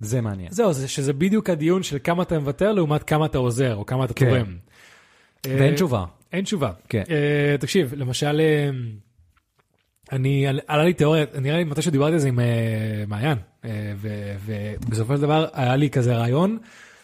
[0.00, 0.50] זה מעניין.
[0.52, 4.04] זהו, זה, שזה בדיוק הדיון של כמה אתה מוותר לעומת כמה אתה עוזר, או כמה
[4.04, 4.26] אתה כן.
[4.28, 4.56] תורם.
[5.46, 6.04] ואין אה, תשובה.
[6.32, 6.72] אין תשובה.
[6.88, 7.02] כן.
[7.10, 8.70] אה, תקשיב, למשל, אה,
[10.12, 14.34] אני, עלה לי תיאוריה, נראה לי מתי שדיברתי על זה עם אה, מעיין, אה, ו-
[14.44, 16.58] ובסופו של דבר היה לי כזה רעיון,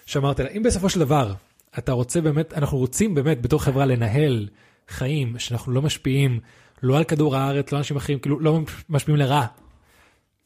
[0.07, 1.33] שאמרתי לה, אם בסופו של דבר
[1.79, 4.49] אתה רוצה באמת, אנחנו רוצים באמת בתור חברה לנהל
[4.89, 6.41] חיים שאנחנו לא משפיעים,
[6.83, 9.47] לא על כדור הארץ, לא על אנשים אחרים, כאילו לא משפיעים לרע,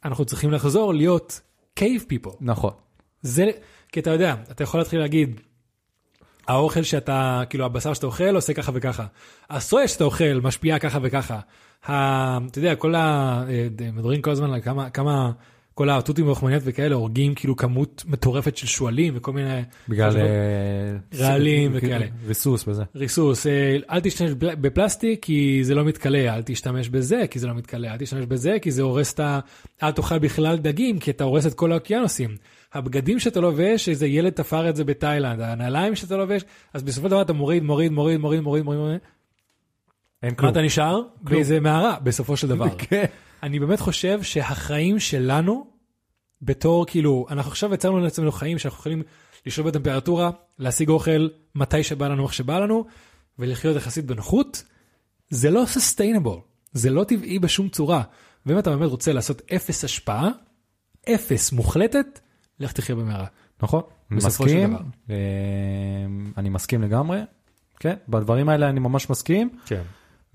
[0.05, 1.41] אנחנו צריכים לחזור להיות
[1.79, 2.37] cave people.
[2.41, 2.73] נכון.
[3.23, 3.51] זה,
[3.93, 5.41] כי אתה יודע, אתה יכול להתחיל להגיד,
[6.49, 9.07] האוכל שאתה, כאילו הבשר שאתה אוכל עושה ככה וככה,
[9.51, 11.41] הסויה שאתה אוכל משפיעה ככה וככה,
[11.89, 11.93] ה,
[12.47, 13.43] אתה יודע, כל ה...
[13.49, 15.31] אה, מדברים כל הזמן על כמה, כמה,
[15.79, 19.63] כל התותים והלחמניות וכאלה הורגים כאילו כמות מטורפת של שועלים וכל מיני...
[19.89, 22.07] בגלל אה, רעלים וכאלה.
[22.27, 22.83] ריסוס וזה.
[22.95, 27.55] ריסוס, אה, אל תשתמש בפלסטיק כי זה לא מתכלה, אל תשתמש בזה כי זה לא
[27.55, 29.41] מתכלה, אל תשתמש בזה כי זה הורס את ה...
[29.83, 32.37] אל תאכל בכלל דגים כי אתה הורס את כל האוקיינוסים.
[32.75, 36.43] הבגדים שאתה לובש, איזה ילד תפר את זה בתאילנד, הנעליים שאתה לובש,
[36.75, 38.99] אז בסופו של דבר אתה מוריד, מוריד, מוריד, מוריד, מוריד, מוריד, מוריד.
[40.23, 40.53] אין מה כלום.
[40.53, 41.01] אתה נשאר?
[41.23, 42.69] באיזה מערה, בסופו של דבר.
[42.79, 43.05] כן.
[43.43, 45.67] אני באמת חושב שהחיים שלנו,
[46.43, 49.03] בתור כאילו, אנחנו עכשיו יצרנו לעצמנו חיים שאנחנו יכולים
[49.47, 52.85] לשלוט בטמפרטורה, להשיג אוכל מתי שבא לנו, איך שבא לנו,
[53.39, 54.65] ולחיות יחסית בנוחות,
[55.31, 56.41] זה לא sustainable,
[56.73, 58.03] זה לא טבעי בשום צורה.
[58.47, 60.29] ואם אתה באמת רוצה לעשות אפס השפעה,
[61.15, 62.21] אפס מוחלטת,
[62.61, 63.27] לך תחיה במערה.
[63.63, 64.83] נכון, בסופו של מסכים, דבר.
[65.11, 65.17] אה,
[66.37, 67.21] אני מסכים לגמרי,
[67.81, 69.83] כן, בדברים האלה אני ממש מסכים, כן.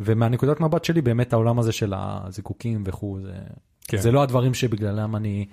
[0.06, 3.34] ומהנקודת מבט שלי באמת העולם הזה של הזיקוקים וכו', זה,
[3.88, 3.98] כן.
[3.98, 5.46] זה לא הדברים שבגללם אני,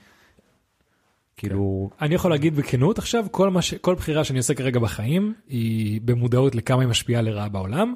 [1.37, 3.61] כאילו, אני יכול להגיד בכנות עכשיו, כל, מה.
[3.81, 7.95] כל בחירה שאני עושה כרגע בחיים, היא במודעות לכמה היא משפיעה לרעה בעולם,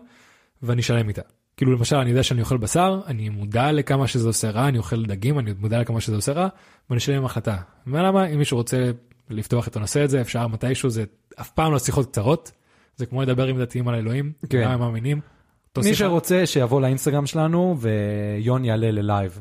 [0.63, 1.23] ואני שלם איתה.
[1.57, 5.05] כאילו למשל, אני יודע שאני אוכל בשר, אני מודע לכמה שזה עושה רע, אני אוכל
[5.07, 6.49] דגים, אני מודע לכמה שזה עושה רע,
[6.91, 7.57] ואני שלם עם החלטה.
[7.87, 8.27] ולמה?
[8.27, 8.91] אם מישהו רוצה
[9.31, 11.05] לפתוח את הנושא הזה, אפשר מתישהו, זה
[11.41, 12.53] אף פעם לא שיחות קצרות,
[12.97, 14.63] זה כמו לדבר עם דתיים על אלוהים, כן.
[14.65, 15.21] גם הם מאמינים.
[15.79, 19.41] מי שרוצה שיבוא לאינסטגרם שלנו ויון יעלה ל live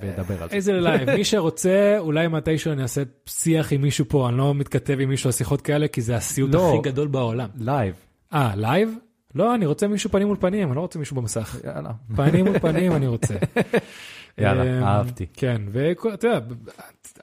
[0.00, 0.56] וידבר על זה.
[0.56, 5.00] איזה live, מי שרוצה, אולי מתישהו אני אעשה שיח עם מישהו פה, אני לא מתכתב
[5.00, 6.68] עם מישהו על שיחות כאלה, כי זה הסיוט לא.
[6.68, 7.48] הכי גדול בעולם.
[7.58, 7.94] live,
[8.32, 8.94] אה, live?
[9.34, 11.56] לא, אני רוצה מישהו פנים מול פנים, אני לא רוצה מישהו במסך.
[11.64, 11.90] יאללה.
[12.16, 13.34] פנים מול פנים אני רוצה.
[14.38, 15.26] יאללה, אמ, אהבתי.
[15.32, 16.40] כן, ואתה יודע,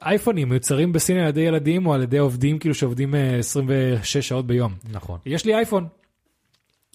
[0.02, 4.46] אייפונים מיוצרים בסין על ידי ילדים או על ידי עובדים כאילו שעובדים אה, 26 שעות
[4.46, 4.74] ביום.
[4.92, 5.18] נכון.
[5.26, 5.86] יש לי אייפון.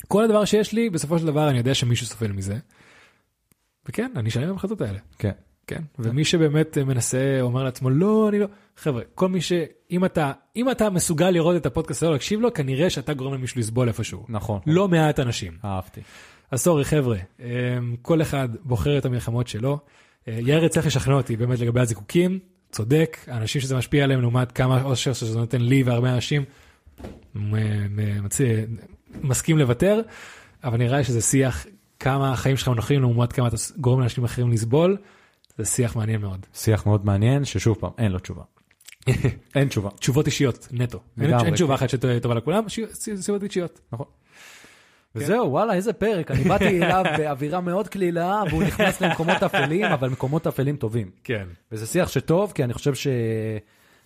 [0.07, 2.57] כל הדבר שיש לי, בסופו של דבר אני יודע שמישהו סובל מזה.
[3.89, 4.99] וכן, אני שלם עם ההחלטות האלה.
[5.19, 5.31] כן.
[5.67, 8.45] כן, ומי שבאמת מנסה, אומר לעצמו, לא, אני לא,
[8.77, 9.51] חבר'ה, כל מי ש...
[9.91, 13.59] אם אתה, אם אתה מסוגל לראות את הפודקאסט הזה, להקשיב לו, כנראה שאתה גורם למישהו
[13.59, 14.25] לסבול איפשהו.
[14.29, 14.59] נכון.
[14.67, 15.53] לא מעט אנשים.
[15.65, 16.01] אהבתי.
[16.51, 17.47] אז סורי, חבר'ה, אה,
[18.01, 19.79] כל אחד בוחר את המלחמות שלו.
[20.27, 22.39] אה, יאיר יצטרך לשכנע אותי באמת לגבי הזיקוקים,
[22.71, 26.43] צודק, האנשים שזה משפיע עליהם לעומת כמה אושר שזה נותן לי והרבה אנשים,
[27.35, 28.65] מ- מ- מציא-
[29.23, 30.01] מסכים לוותר,
[30.63, 31.65] אבל נראה לי שזה שיח
[31.99, 34.97] כמה החיים שלך נוחים לעומת כמה אתה גורם לאנשים אחרים לסבול,
[35.57, 36.45] זה שיח מעניין מאוד.
[36.53, 38.43] שיח מאוד מעניין, ששוב פעם, אין לו תשובה.
[39.55, 39.89] אין תשובה.
[39.89, 40.99] תשובות אישיות, נטו.
[41.21, 41.85] אין- תשובה כן.
[41.85, 42.63] אחת שטובה לכולם,
[43.19, 43.81] תשובות אישיות.
[43.93, 44.05] נכון.
[45.15, 46.31] וזהו, וואלה, איזה פרק.
[46.31, 51.11] אני באתי אליו באווירה מאוד קלילה, והוא נכנס למקומות אפלים, אבל מקומות אפלים טובים.
[51.23, 51.47] כן.
[51.71, 53.07] וזה שיח שטוב, כי אני חושב ש...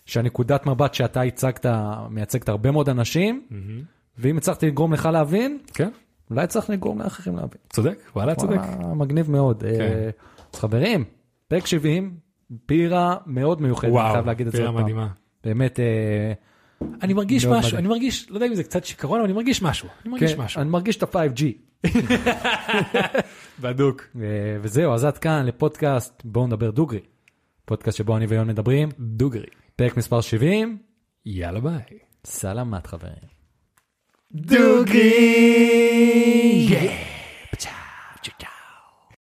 [0.06, 1.66] שהנקודת מבט שאתה הצגת,
[2.10, 3.46] מייצגת הרבה מאוד אנשים,
[4.18, 5.90] ואם הצלחתי לגרום לך להבין, כן,
[6.30, 7.60] אולי צריך לגרום לאחרים להבין.
[7.70, 8.60] צודק, וואלה צודק.
[8.96, 9.64] מגניב מאוד.
[9.64, 10.10] אה,
[10.52, 11.04] אז חברים,
[11.48, 12.14] פרק 70,
[12.68, 14.82] בירה מאוד מיוחדת, אני וואו, חייב להגיד את זה עוד פעם.
[14.82, 15.08] מדהימה.
[15.44, 16.32] באמת, אה,
[17.02, 17.78] אני מרגיש משהו, מדהים.
[17.78, 19.88] אני מרגיש, לא יודע אם זה קצת שיכרון, אבל אני מרגיש משהו.
[20.04, 20.60] אני מרגיש כן, משהו.
[20.60, 21.42] אני מרגיש את ה-5G.
[23.62, 24.02] בדוק.
[24.20, 24.26] אה,
[24.62, 27.00] וזהו, אז עד כאן לפודקאסט בואו נדבר דוגרי.
[27.64, 29.46] פודקאסט שבו אני ויון מדברים, דוגרי.
[29.76, 30.78] פרק מספר 70,
[31.26, 31.80] יאללה ביי.
[32.24, 33.35] סלמת חברים.
[34.34, 35.06] דוגרי!